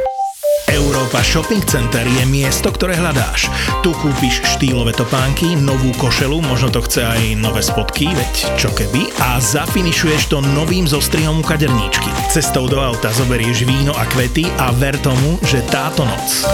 [0.71, 3.51] Európa Shopping Center je miesto, ktoré hľadáš.
[3.83, 9.11] Tu kúpiš štýlové topánky, novú košelu, možno to chce aj nové spodky, veď čo keby,
[9.19, 12.07] a zafinišuješ to novým zostrihom u kaderníčky.
[12.31, 16.47] Cestou do auta zoberieš víno a kvety a ver tomu, že táto noc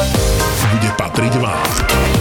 [0.73, 2.16] bude patriť vám.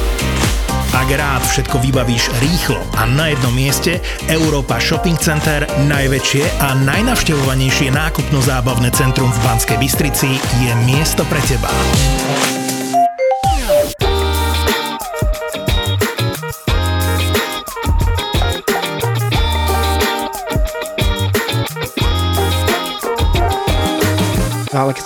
[0.97, 4.01] Ak rád všetko vybavíš rýchlo a na jednom mieste,
[4.33, 11.69] Európa Shopping Center, najväčšie a najnavštevovanejšie nákupno-zábavné centrum v Banskej Bystrici, je miesto pre teba.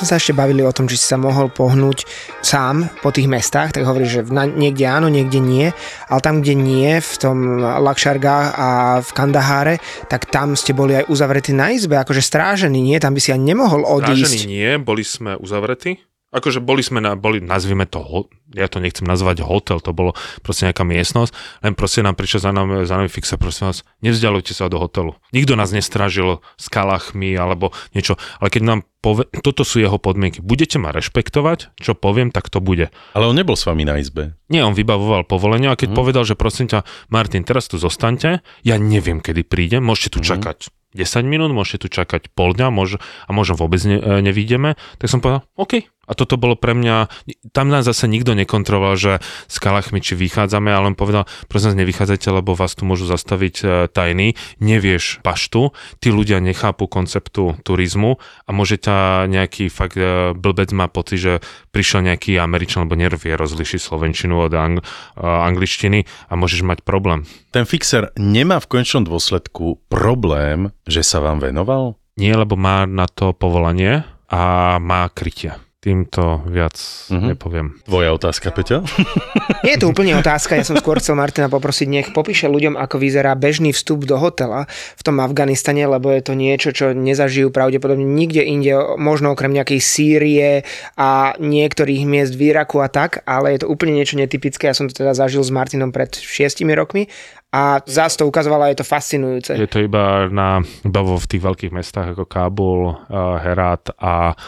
[0.01, 2.09] Sme sa ešte bavili o tom, či si sa mohol pohnúť
[2.41, 5.69] sám po tých mestách, tak hovoríš, že na, niekde áno, niekde nie,
[6.09, 8.69] ale tam, kde nie, v tom Lakšarga a
[9.05, 9.75] v Kandaháre,
[10.09, 12.97] tak tam ste boli aj uzavretí na izbe, akože strážení, nie?
[12.97, 14.49] Tam by si ani nemohol Strážení odísť.
[14.49, 19.43] nie, boli sme uzavretí Akože boli sme na, boli, nazvime to, ja to nechcem nazvať
[19.43, 20.15] hotel, to bolo
[20.47, 21.35] proste nejaká miestnosť,
[21.67, 25.19] len proste nám prišiel za nami, za nami fixa, prosím vás, nevzdialujte sa do hotelu.
[25.35, 30.39] Nikto nás nestražil s kalachmi alebo niečo, ale keď nám pove, toto sú jeho podmienky,
[30.39, 32.95] budete ma rešpektovať, čo poviem, tak to bude.
[33.11, 34.39] Ale on nebol s vami na izbe.
[34.47, 35.99] Nie, on vybavoval povolenie a keď mm.
[35.99, 40.27] povedal, že prosím ťa, Martin, teraz tu zostaňte, ja neviem, kedy prídem, môžete tu mm.
[40.31, 40.59] čakať
[40.97, 45.07] 10 minút, môžete tu čakať pol dňa môž, a možno vôbec ne, e, nevidíme, tak
[45.07, 45.87] som povedal, OK.
[46.11, 47.07] A toto bolo pre mňa,
[47.55, 49.13] tam nás zase nikto nekontroloval, že
[49.47, 53.55] s kalachmi či vychádzame, ale on povedal, prosím vás, nevychádzajte, lebo vás tu môžu zastaviť
[53.63, 55.71] e, tajný, nevieš paštu,
[56.03, 61.33] tí ľudia nechápu konceptu turizmu a môže ťa nejaký fakt e, blbec má pocit, že
[61.71, 64.83] prišiel nejaký Američan, lebo nervie rozlišiť slovenčinu od ang-
[65.15, 67.23] angličtiny a môžeš mať problém.
[67.55, 71.95] Ten fixer nemá v končnom dôsledku problém že sa vám venoval?
[72.19, 75.55] Nie, lebo má na to povolanie a má krytie.
[75.81, 77.33] Týmto viac uh-huh.
[77.33, 77.81] nepoviem.
[77.89, 78.85] Tvoja otázka, Peťo?
[79.65, 83.01] Nie je to úplne otázka, ja som skôr chcel Martina poprosiť, nech popíše ľuďom, ako
[83.01, 88.05] vyzerá bežný vstup do hotela v tom Afganistane, lebo je to niečo, čo nezažijú pravdepodobne
[88.05, 90.69] nikde inde, možno okrem nejakej Sýrie
[91.01, 94.69] a niektorých miest v Iraku a tak, ale je to úplne niečo netypické.
[94.69, 97.09] Ja som to teda zažil s Martinom pred šiestimi rokmi
[97.51, 99.59] a zás to ukazovala, je to fascinujúce.
[99.59, 102.95] Je to iba, na, iba v tých veľkých mestách ako Kábul, uh,
[103.43, 104.39] Herat a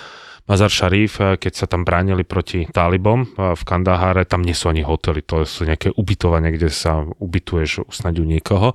[0.42, 4.74] Mazar Sharif, eh, keď sa tam bránili proti talibom eh, v Kandaháre, tam nie sú
[4.74, 8.74] ani hotely, to sú nejaké ubytovanie, kde sa ubytuješ usnať u niekoho,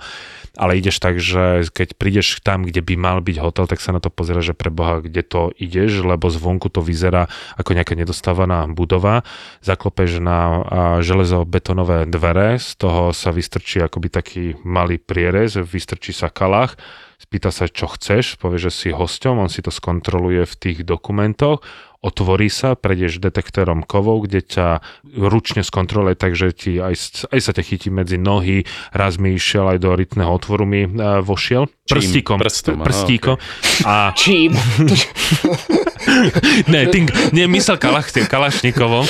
[0.56, 4.00] ale ideš tak, že keď prídeš tam, kde by mal byť hotel, tak sa na
[4.00, 7.28] to pozera, že pre Boha, kde to ideš, lebo zvonku to vyzerá
[7.60, 9.28] ako nejaká nedostávaná budova,
[9.62, 10.40] zaklopeš na
[11.04, 16.80] železobetonové dvere, z toho sa vystrčí akoby taký malý prierez, vystrčí sa kalách,
[17.18, 21.66] spýta sa, čo chceš, povie, že si hosťom, on si to skontroluje v tých dokumentoch,
[21.98, 24.68] otvorí sa, prejdeš detektorom kovov, kde ťa
[25.18, 29.78] ručne skontroluje, takže ti aj, aj sa ťa chytí medzi nohy, raz mi išiel aj
[29.82, 31.66] do rytného otvoru mi uh, vošiel.
[31.90, 32.38] Prstíkom.
[32.38, 33.42] Prstom, prstíko.
[33.42, 33.82] Okay.
[33.90, 34.14] A...
[34.14, 34.54] Čím?
[36.74, 39.06] ne, tým, nie, myslel kalach, Kalašnikovom.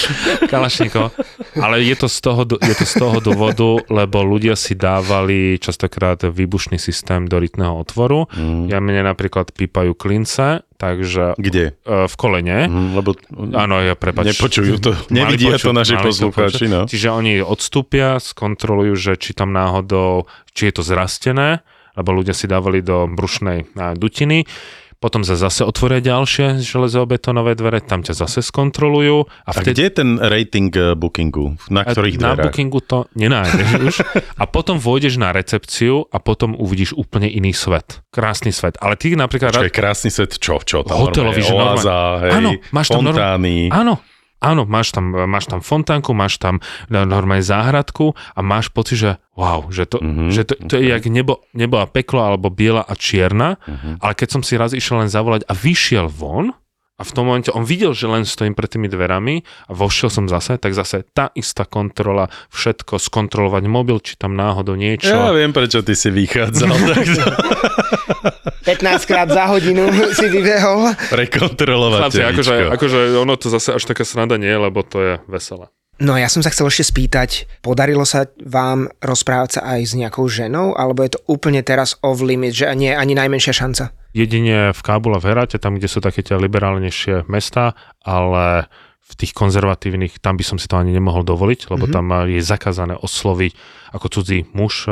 [0.50, 1.14] Kalašnikov.
[1.58, 6.22] Ale je to, z toho, je to z toho dôvodu, lebo ľudia si dávali častokrát
[6.26, 8.30] výbušný systém do rytného otvoru.
[8.34, 8.70] Mm.
[8.70, 11.38] Ja mne napríklad pípajú klince, takže...
[11.38, 11.74] Kde?
[11.86, 12.70] Uh, v kolene.
[12.70, 13.18] Mm, lebo
[13.58, 14.38] Áno, ja prepač.
[14.38, 14.92] Nepočujú to.
[15.10, 16.86] Nevidia počuť, to naši poslucháči, no.
[16.86, 21.66] Čiže oni odstúpia, skontrolujú, že či tam náhodou, či je to zrastené,
[21.98, 24.46] lebo ľudia si dávali do brušnej dutiny
[24.98, 29.30] potom sa zase otvoria ďalšie železobetonové dvere, tam ťa zase skontrolujú.
[29.46, 29.70] A, vtedy...
[29.70, 31.54] a kde je ten rating eh, bookingu?
[31.70, 32.42] Na ktorých dverách?
[32.42, 33.96] Na bookingu to nenájdeš už.
[34.42, 38.06] A potom vôjdeš na recepciu a potom uvidíš úplne iný svet.
[38.14, 38.78] Krásny svet.
[38.78, 39.50] Ale ty napríklad...
[39.50, 40.62] Počkej, krásny svet čo?
[40.62, 43.70] Čo tam Hotelový, že Oáza, hej, áno, máš tam fontány.
[43.70, 43.78] Norm...
[43.82, 43.94] Áno,
[44.38, 46.62] Áno, máš tam, máš tam fontánku, máš tam
[46.94, 50.86] normálne záhradku a máš pocit, že wow, že to, mm-hmm, že to, to okay.
[50.86, 53.98] je jak nebo, nebo a peklo alebo biela a čierna, mm-hmm.
[53.98, 56.54] ale keď som si raz išiel len zavolať a vyšiel von,
[56.98, 60.26] a v tom momente on videl, že len stojím pred tými dverami a vošiel som
[60.26, 65.14] zase, tak zase tá istá kontrola, všetko, skontrolovať mobil, či tam náhodou niečo.
[65.14, 66.74] Ja viem, prečo ty si vychádzal.
[68.68, 70.92] 15 krát za hodinu si vybehol.
[71.08, 75.72] Prekontrolovať Chlapci, akože, akože ono to zase až taká sranda nie, lebo to je veselé.
[75.98, 80.30] No ja som sa chcel ešte spýtať, podarilo sa vám rozprávať sa aj s nejakou
[80.30, 83.90] ženou, alebo je to úplne teraz off limit, že nie je ani najmenšia šanca?
[84.14, 87.74] Jedine v Kábule, v Heráte, tam, kde sú také tie liberálnejšie mesta,
[88.06, 88.70] ale
[89.08, 91.96] v tých konzervatívnych, tam by som si to ani nemohol dovoliť, lebo mm-hmm.
[91.96, 93.56] tam je zakázané osloviť
[93.96, 94.92] ako cudzí muž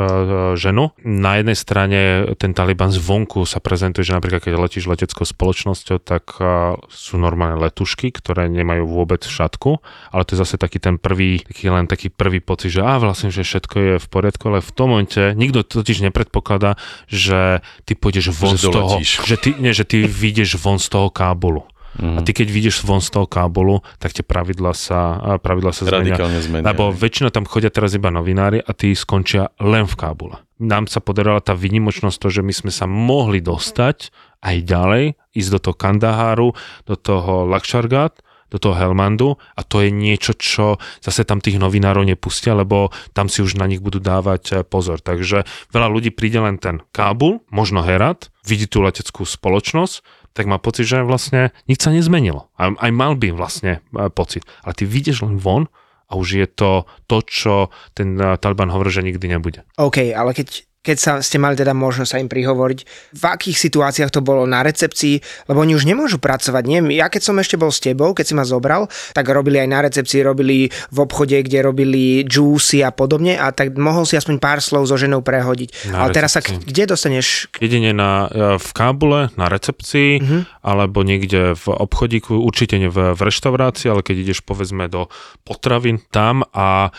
[0.56, 0.96] ženu.
[1.04, 2.00] Na jednej strane
[2.40, 6.40] ten Taliban zvonku sa prezentuje, že napríklad keď letíš leteckou spoločnosťou, tak
[6.88, 11.68] sú normálne letušky, ktoré nemajú vôbec šatku, ale to je zase taký ten prvý, taký
[11.68, 14.96] len taký prvý pocit, že á, vlastne, že všetko je v poriadku, ale v tom
[14.96, 19.84] momente nikto totiž nepredpokladá, že ty pôjdeš von že z toho, že ty, nie, že
[19.84, 21.68] ty vyjdeš von z toho Kábulu.
[21.96, 22.16] Mm.
[22.16, 26.16] A ty keď vidíš von z toho kábolu, tak tie pravidla sa, pravidla sa zmenia.
[26.16, 26.64] zmenia.
[26.64, 30.36] Lebo väčšinou tam chodia teraz iba novinári a tí skončia len v kábule.
[30.60, 34.12] Nám sa podarila tá vynimočnosť to, že my sme sa mohli dostať
[34.44, 35.04] aj ďalej,
[35.36, 36.48] ísť do toho Kandaháru,
[36.88, 42.06] do toho Lakšargat, do toho Helmandu a to je niečo, čo zase tam tých novinárov
[42.06, 45.02] nepustia, lebo tam si už na nich budú dávať eh, pozor.
[45.02, 45.44] Takže
[45.74, 50.84] veľa ľudí príde len ten Kábul, možno Herat, vidí tú leteckú spoločnosť, tak má pocit,
[50.84, 52.52] že vlastne nič sa nezmenilo.
[52.60, 54.44] Aj, aj mal by vlastne e, pocit.
[54.60, 55.72] Ale ty vidieš len von
[56.06, 57.54] a už je to to, čo
[57.96, 59.64] ten e, Taliban hovorí, že nikdy nebude.
[59.80, 62.78] OK, ale keď keď sa, ste mali teda možnosť sa im prihovoriť,
[63.12, 66.62] v akých situáciách to bolo na recepcii, lebo oni už nemôžu pracovať.
[66.64, 66.78] Nie?
[66.94, 69.82] Ja keď som ešte bol s tebou, keď si ma zobral, tak robili aj na
[69.82, 74.58] recepcii, robili v obchode, kde robili juicy a podobne a tak mohol si aspoň pár
[74.58, 75.90] slov so ženou prehodiť.
[75.90, 76.62] Na Ale teraz sa recepcii.
[76.62, 77.26] k- kde dostaneš?
[77.58, 80.38] Jedine na, e, v Kábule, na recepcii, Mhm.
[80.62, 85.08] alebo niekde v obchodíku, určite nie v, v reštaurácii, ale keď ideš povedzme do
[85.42, 86.92] potravín tam a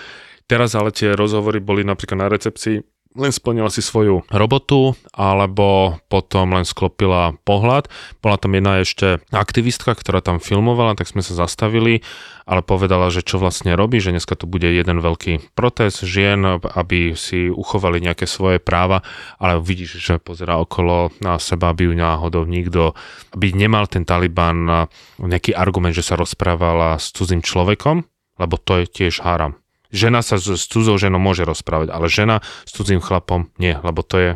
[0.43, 2.81] teraz ale tie rozhovory boli napríklad na recepcii,
[3.15, 7.87] len splnila si svoju robotu, alebo potom len sklopila pohľad.
[8.19, 12.03] Bola tam jedna ešte aktivistka, ktorá tam filmovala, tak sme sa zastavili,
[12.47, 17.13] ale povedala, že čo vlastne robí, že dneska to bude jeden veľký protest žien, aby
[17.13, 19.03] si uchovali nejaké svoje práva,
[19.37, 22.95] ale vidíš, že pozera okolo na seba, aby ju náhodou nikto,
[23.35, 24.87] aby nemal ten Taliban
[25.19, 28.07] nejaký argument, že sa rozprávala s cudzým človekom,
[28.39, 29.59] lebo to je tiež haram.
[29.93, 34.03] Žena sa s, s cudzou ženou môže rozprávať, ale žena s cudzým chlapom nie, lebo
[34.03, 34.31] to je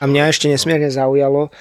[0.00, 1.52] A mňa ešte nesmierne zaujalo,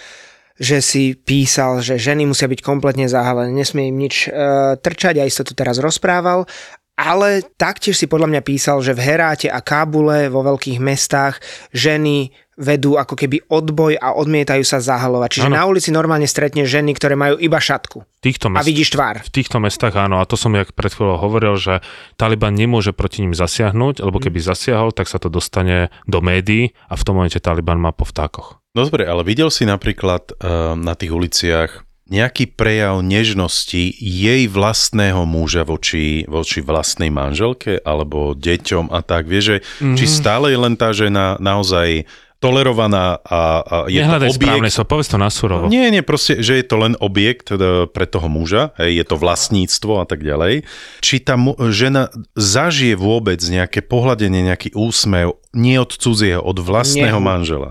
[0.58, 4.30] že si písal, že ženy musia byť kompletne zahalené, nesmie im nič e,
[4.78, 6.50] trčať, aj si to tu teraz rozprával,
[6.98, 11.38] ale taktiež si podľa mňa písal, že v Heráte a Kábule, vo veľkých mestách,
[11.70, 15.30] ženy vedú ako keby odboj a odmietajú sa zahalovať.
[15.40, 15.58] Čiže Áno.
[15.62, 18.68] na ulici normálne stretne ženy, ktoré majú iba šatku týchto a mestách.
[18.68, 19.16] vidíš tvár.
[19.22, 21.86] V týchto mestách áno, a to som jak pred chvíľou hovoril, že
[22.18, 26.98] Taliban nemôže proti ním zasiahnuť, lebo keby zasiahol, tak sa to dostane do médií a
[26.98, 28.60] v tom momente Taliban má po vtákoch.
[28.74, 35.28] No dobre, ale videl si napríklad uh, na tých uliciach nejaký prejav nežnosti jej vlastného
[35.28, 39.28] muža voči, voči vlastnej manželke alebo deťom a tak.
[39.28, 39.98] Vieš, že mm-hmm.
[40.00, 44.78] či stále je len tá žena naozaj tolerovaná a, a je Nehľadaj to správne objekt...
[44.78, 45.66] so, povedz to na surovo.
[45.68, 49.16] Nie, nie, proste, že je to len objekt e, pre toho muža, hej, je to
[49.16, 50.62] vlastníctvo a tak ďalej.
[51.02, 57.18] Či tá mu- žena zažije vôbec nejaké pohľadenie, nejaký úsmev, nie od cudzieho, od vlastného
[57.18, 57.26] Nie.
[57.26, 57.70] manžela.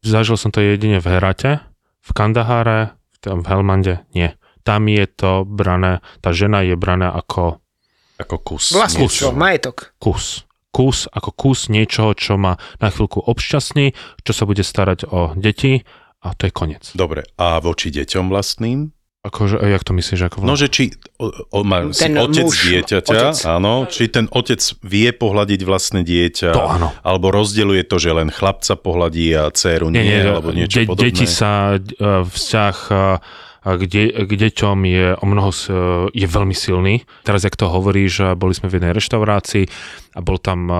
[0.00, 1.64] Zažil som to jedine v Herate,
[2.04, 2.94] v Kandaháre,
[3.24, 4.36] v Helmande, nie.
[4.62, 7.60] Tam je to brané, tá žena je braná ako
[8.14, 8.70] Ako kus.
[8.70, 9.92] Vlastníctvo, majetok.
[9.98, 10.46] kus.
[10.74, 15.86] Kus ako kus niečoho, čo ma na chvíľku obšťastní, čo sa bude starať o deti
[16.18, 16.90] a to je koniec.
[16.92, 18.90] Dobre, a voči deťom vlastným?
[19.22, 20.20] Akože, jak to myslíš?
[20.26, 23.36] Ako No, že či o, o, má si Ten otec muž, dieťaťa, otec.
[23.46, 26.88] áno, či ten otec vie pohľadiť vlastné dieťa, To áno.
[27.00, 31.08] alebo rozdeľuje to, že len chlapca pohľadí a dceru nie, nie, alebo niečo de- podobné.
[31.08, 31.80] Deti sa, e,
[32.20, 32.76] vzťah
[33.64, 35.50] e, k, de- k deťom je o mnoho,
[36.12, 37.02] je veľmi silný.
[37.24, 39.64] Teraz, jak to hovoríš, boli sme v jednej reštaurácii
[40.14, 40.70] a bol tam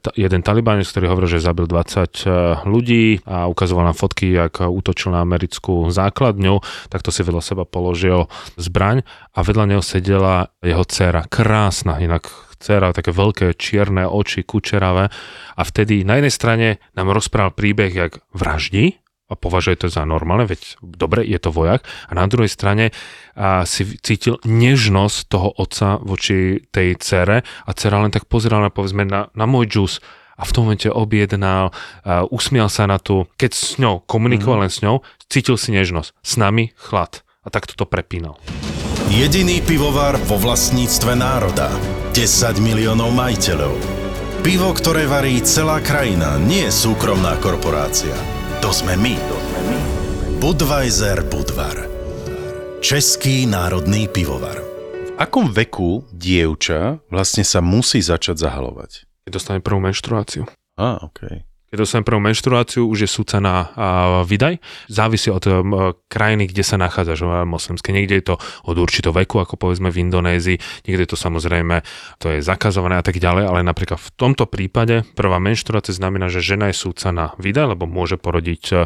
[0.00, 2.28] ta- jeden talibanec, ktorý hovoril, že zabil 20 e,
[2.64, 7.64] ľudí a ukazoval nám fotky, jak útočil na americkú základňu, tak to si vedľa seba
[7.68, 9.04] položil zbraň
[9.34, 12.30] a vedľa neho sedela jeho dcéra, krásna, inak
[12.62, 15.10] dcera, také veľké čierne oči, kučeravé.
[15.58, 19.01] A vtedy na jednej strane nám rozprával príbeh, jak vraždí
[19.32, 22.92] a považuje to za normálne, veď dobre, je to vojak a na druhej strane
[23.32, 29.08] a si cítil nežnosť toho otca voči tej cere a cera len tak pozerala povedzme
[29.08, 30.04] na, na môj džus
[30.36, 31.70] a v tom momente objednal,
[32.02, 34.72] a usmial sa na tú, keď s ňou komunikoval mm-hmm.
[34.72, 36.10] len s ňou, cítil si nežnosť.
[36.18, 37.22] S nami chlad.
[37.42, 38.38] A takto to prepínal.
[39.12, 41.68] Jediný pivovar vo vlastníctve národa.
[42.16, 43.76] 10 miliónov majiteľov.
[44.42, 48.41] Pivo, ktoré varí celá krajina, nie súkromná korporácia.
[48.62, 49.18] To sme my.
[50.38, 51.74] Budweiser Budvar.
[52.78, 54.54] Český národný pivovar.
[54.94, 59.06] V akom veku dievča vlastne sa musí začať zahalovať?
[59.26, 60.46] Keď dostane prvú menštruáciu.
[60.78, 61.42] Á, okej.
[61.72, 64.60] Keď dostane prvú menštruáciu, už je a, vydaj.
[64.92, 65.40] Závisí od
[66.04, 67.96] krajiny, kde sa nachádzaš, uh, moslimské.
[67.96, 68.34] Niekde je to
[68.68, 71.80] od určitého veku, ako povedzme v Indonézii, niekde je to samozrejme,
[72.20, 76.44] to je zakazované a tak ďalej, ale napríklad v tomto prípade prvá menštruácia znamená, že
[76.44, 78.84] žena je súca na vydaj, lebo môže porodiť uh,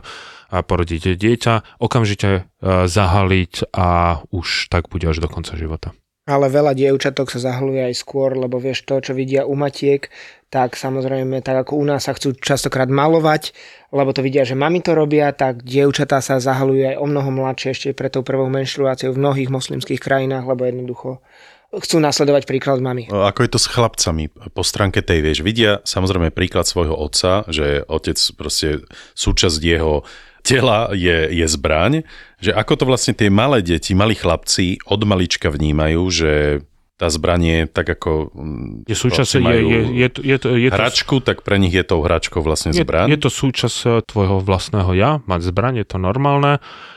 [0.54, 5.90] a porodiť dieťa, okamžite uh, zahaliť a už tak bude až do konca života.
[6.26, 10.10] Ale veľa dievčatok sa zahluje aj skôr, lebo vieš to, čo vidia u matiek,
[10.46, 13.50] tak samozrejme, tak ako u nás sa chcú častokrát malovať,
[13.90, 17.74] lebo to vidia, že mami to robia, tak dievčatá sa zahalujú aj o mnoho mladšie
[17.74, 21.18] ešte pred tou prvou menštruáciou v mnohých moslimských krajinách, lebo jednoducho
[21.74, 23.10] chcú nasledovať príklad mami.
[23.10, 27.82] Ako je to s chlapcami po stránke tej, vieš, vidia samozrejme príklad svojho otca, že
[27.82, 28.86] otec proste
[29.18, 30.06] súčasť jeho
[30.46, 32.06] tela je, je zbraň,
[32.38, 36.32] že ako to vlastne tie malé deti, malí chlapci od malička vnímajú, že
[36.96, 38.32] tá zbraň je tak ako...
[38.32, 41.76] mm, Je súčasť, proste je, je, je, je, to, je to hračku, tak pre nich
[41.76, 43.12] je tou hračkou vlastne Je, zbraň.
[43.12, 46.56] je to súčasť eh, tvojho vlastného ja, mať zbraň, je to normálne.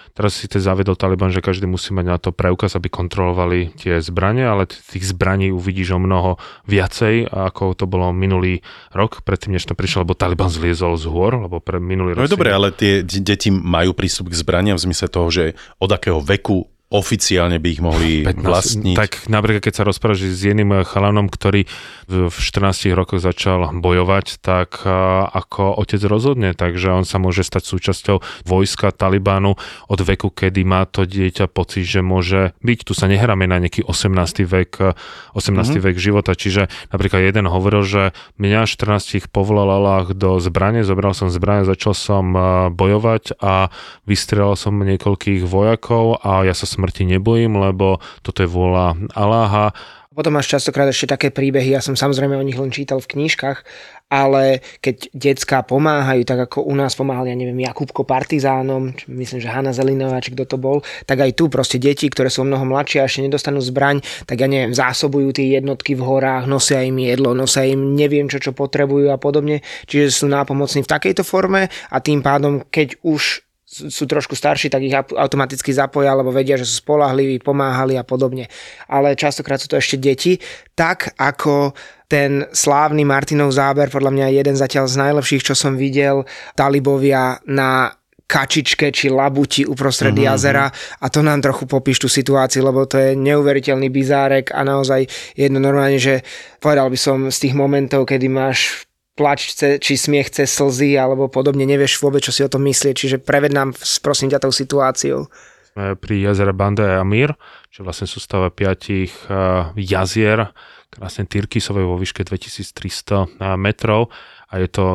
[0.10, 4.04] Teraz si to zavedol Taliban, že každý musí mať na to preukaz, aby kontrolovali tie
[4.04, 6.36] zbranie, ale tých zbraní uvidíš o mnoho
[6.68, 8.60] viacej, ako to bolo minulý
[8.92, 12.20] rok, predtým než to prišiel, lebo Taliban zliezol z hôr, lebo pre minulý rok...
[12.20, 15.44] No je dobré, ale tie deti majú prístup k zbraniam v zmysle toho, že
[15.80, 18.42] od akého veku oficiálne by ich mohli 15.
[18.42, 18.96] vlastniť.
[18.98, 21.70] Tak napríklad, keď sa rozprávaš s jedným chalanom, ktorý
[22.10, 24.82] v 14 rokoch začal bojovať, tak
[25.30, 29.54] ako otec rozhodne, takže on sa môže stať súčasťou vojska Talibánu
[29.86, 32.80] od veku, kedy má to dieťa pocit, že môže byť.
[32.82, 34.50] Tu sa nehráme na nejaký 18.
[34.50, 34.98] vek,
[35.38, 35.38] 18.
[35.38, 35.86] Mm-hmm.
[35.86, 41.30] vek života, čiže napríklad jeden hovoril, že mňa 14 povolal Allah do zbrane, zobral som
[41.30, 42.34] zbrane, začal som
[42.74, 43.70] bojovať a
[44.10, 49.76] vystrelal som niekoľkých vojakov a ja sa smrti nebojím, lebo toto je vôľa Aláha.
[50.10, 53.62] Potom máš častokrát ešte také príbehy, ja som samozrejme o nich len čítal v knížkach,
[54.10, 59.40] ale keď decka pomáhajú, tak ako u nás pomáhali, ja neviem, Jakubko Partizánom, či myslím,
[59.40, 62.66] že Hanna Zelinová, či kto to bol, tak aj tu proste deti, ktoré sú mnoho
[62.66, 66.98] mladšie a ešte nedostanú zbraň, tak ja neviem, zásobujú tie jednotky v horách, nosia im
[67.00, 71.70] jedlo, nosia im neviem čo, čo potrebujú a podobne, čiže sú nápomocní v takejto forme
[71.70, 76.66] a tým pádom, keď už sú trošku starší, tak ich automaticky zapoja, lebo vedia, že
[76.66, 78.50] sú spolahliví, pomáhali a podobne.
[78.90, 80.42] Ale častokrát sú to ešte deti,
[80.74, 81.78] tak ako
[82.10, 86.26] ten slávny Martinov záber, podľa mňa jeden zatiaľ z najlepších, čo som videl,
[86.58, 87.94] talibovia na
[88.30, 90.34] kačičke či labuti uprostred uh-huh.
[90.34, 90.70] jazera
[91.02, 95.58] a to nám trochu popíš tú situáciu, lebo to je neuveriteľný bizárek a naozaj jedno
[95.58, 96.22] normálne, že
[96.62, 98.89] povedal by som z tých momentov, kedy máš
[99.20, 103.18] plač či smiech cez slzy alebo podobne, nevieš vôbec, čo si o tom myslieť, čiže
[103.20, 105.28] preved nám prosím ťa tou situáciou.
[105.76, 107.36] Sme pri jazere Bande a Amir,
[107.68, 110.56] čo vlastne sústava piatich uh, jazier,
[110.90, 114.10] krásne Tyrkisovej vo výške 2300 metrov
[114.50, 114.86] a je to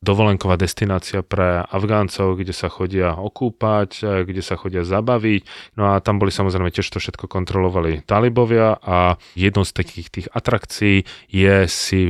[0.00, 5.44] dovolenková destinácia pre Afgáncov, kde sa chodia okúpať, kde sa chodia zabaviť.
[5.76, 10.26] No a tam boli samozrejme tiež to všetko kontrolovali talibovia a jednou z takých tých
[10.32, 12.08] atrakcií je si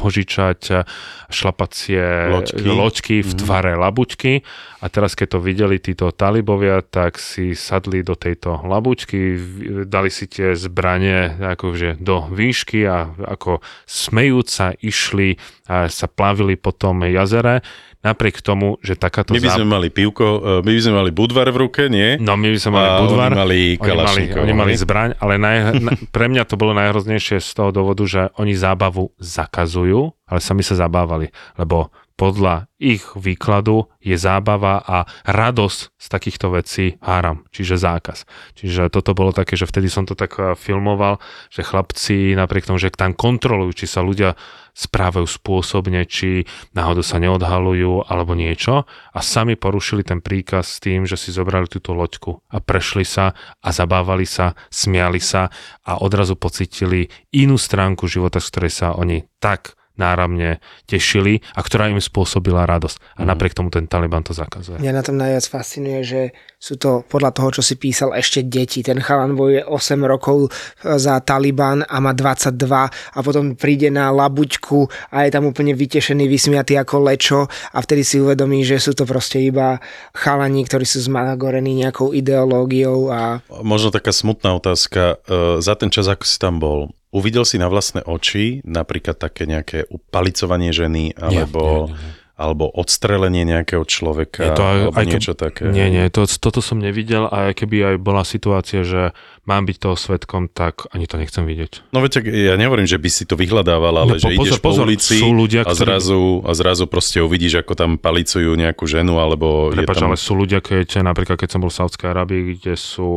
[0.00, 0.84] požičať
[1.32, 3.38] šlapacie loďky, loďky v mhm.
[3.40, 4.44] tvare labučky
[4.84, 9.40] a teraz keď to videli títo talibovia, tak si sadli do tejto labučky,
[9.88, 15.38] dali si tie zbranie akože do výšky a ako smejúc sa išli
[15.70, 17.62] a sa plavili po tom jazere.
[18.04, 19.32] Napriek tomu, že takáto...
[19.32, 19.74] My by sme záp...
[19.80, 22.20] mali pivko, e, my by sme mali budvar v ruke, nie?
[22.20, 23.30] No my by sme mali budvar.
[23.32, 27.40] Oni mali oni mali, oni mali zbraň, ale naj, na, pre mňa to bolo najhroznejšie
[27.40, 33.90] z toho dôvodu, že oni zábavu zakazujú, ale sami sa zabávali, lebo podľa ich výkladu
[33.98, 38.28] je zábava a radosť z takýchto vecí háram, čiže zákaz.
[38.54, 41.18] Čiže toto bolo také, že vtedy som to tak eh, filmoval,
[41.50, 44.38] že chlapci napriek tomu, že tam kontrolujú, či sa ľudia
[44.74, 48.84] správajú spôsobne, či náhodou sa neodhalujú alebo niečo
[49.14, 53.38] a sami porušili ten príkaz s tým, že si zobrali túto loďku a prešli sa
[53.62, 55.46] a zabávali sa, smiali sa
[55.86, 60.58] a odrazu pocitili inú stránku života, z ktorej sa oni tak náramne
[60.90, 62.98] tešili a ktorá im spôsobila radosť.
[63.18, 63.28] A mm.
[63.30, 64.82] napriek tomu ten Taliban to zakazuje.
[64.82, 66.20] Mňa na tom najviac fascinuje, že
[66.58, 68.82] sú to podľa toho, čo si písal, ešte deti.
[68.82, 72.56] Ten chalan bojuje 8 rokov e, za Taliban a má 22
[72.90, 78.02] a potom príde na labuťku a je tam úplne vytešený, vysmiatý ako lečo a vtedy
[78.02, 79.78] si uvedomí, že sú to proste iba
[80.16, 83.12] chalani, ktorí sú zmagorení nejakou ideológiou.
[83.14, 83.44] A...
[83.62, 85.22] Možno taká smutná otázka.
[85.28, 89.46] E, za ten čas, ako si tam bol, Uvidel si na vlastné oči napríklad také
[89.46, 91.88] nejaké upalicovanie ženy alebo...
[91.88, 95.70] Nie, nie, nie alebo odstrelenie nejakého človeka, je to aj, alebo aj niečo také.
[95.70, 99.14] Nie, nie, to, toto som nevidel a keby aj bola situácia, že
[99.46, 101.94] mám byť toho svetkom, tak ani to nechcem vidieť.
[101.94, 104.74] No veď ja nehovorím, že by si to vyhľadával, ale no, že pozor, ideš po
[104.74, 109.22] pozor, ulici sú ľudia, a, zrazu, a zrazu proste uvidíš, ako tam palicujú nejakú ženu,
[109.22, 110.10] alebo Prepač, tam...
[110.10, 113.10] ale sú ľudia, keď napríklad keď som bol v Saudskej Arabii, kde sú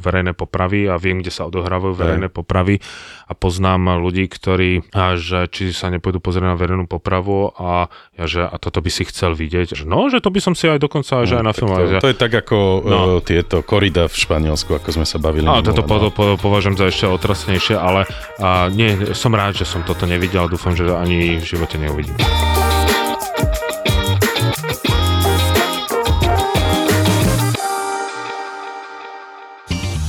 [0.00, 2.34] verejné popravy a viem, kde sa odohrávajú verejné Aj.
[2.34, 2.80] popravy
[3.28, 4.88] a poznám ľudí, ktorí,
[5.20, 9.02] že či sa nepôjdu pozrieť na verejnú popravu a ja, že a toto by si
[9.10, 11.52] chcel vidieť, že no, že to by som si aj dokonca že no, aj na
[11.52, 11.74] filmu.
[11.74, 12.98] To, to je tak ako no.
[13.18, 15.50] uh, tieto korida v Španielsku, ako sme sa bavili.
[15.50, 18.06] A toto po, po, považujem za ešte otrasnejšie, ale
[18.38, 22.14] a, nie, som rád, že som toto nevidel a dúfam, že ani v živote neuvidím.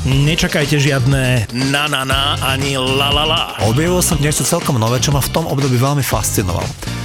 [0.06, 3.42] Nečakajte žiadne na na na ani la la la.
[3.66, 7.05] Objavil som niečo celkom nové, čo ma v tom období veľmi fascinovalo.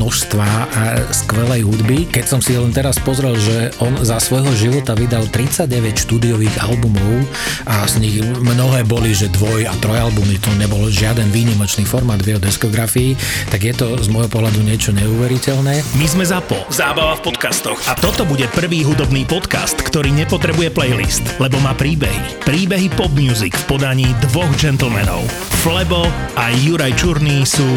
[0.00, 0.72] množstva
[1.12, 2.08] skvelej hudby.
[2.08, 7.28] Keď som si len teraz pozrel, že on za svojho života vydal 39 štúdiových albumov
[7.68, 12.32] a z nich mnohé boli, že dvoj a trojalbumy, to nebol žiaden výnimočný formát v
[12.32, 13.12] jeho diskografii,
[13.52, 15.84] tak je to z môjho pohľadu niečo neuveriteľné.
[16.00, 21.22] My sme ZAPO, zábava v podcastoch a toto bude prvý hudobný podcast, ktorý nepotrebuje playlist,
[21.36, 22.40] lebo má príbehy.
[22.48, 25.28] Príbehy pop music v podaní dvoch gentlemanov.
[25.60, 26.08] Flebo
[26.40, 27.68] a Juraj Čurný sú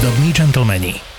[0.00, 1.09] Zdobni dżentelmeni.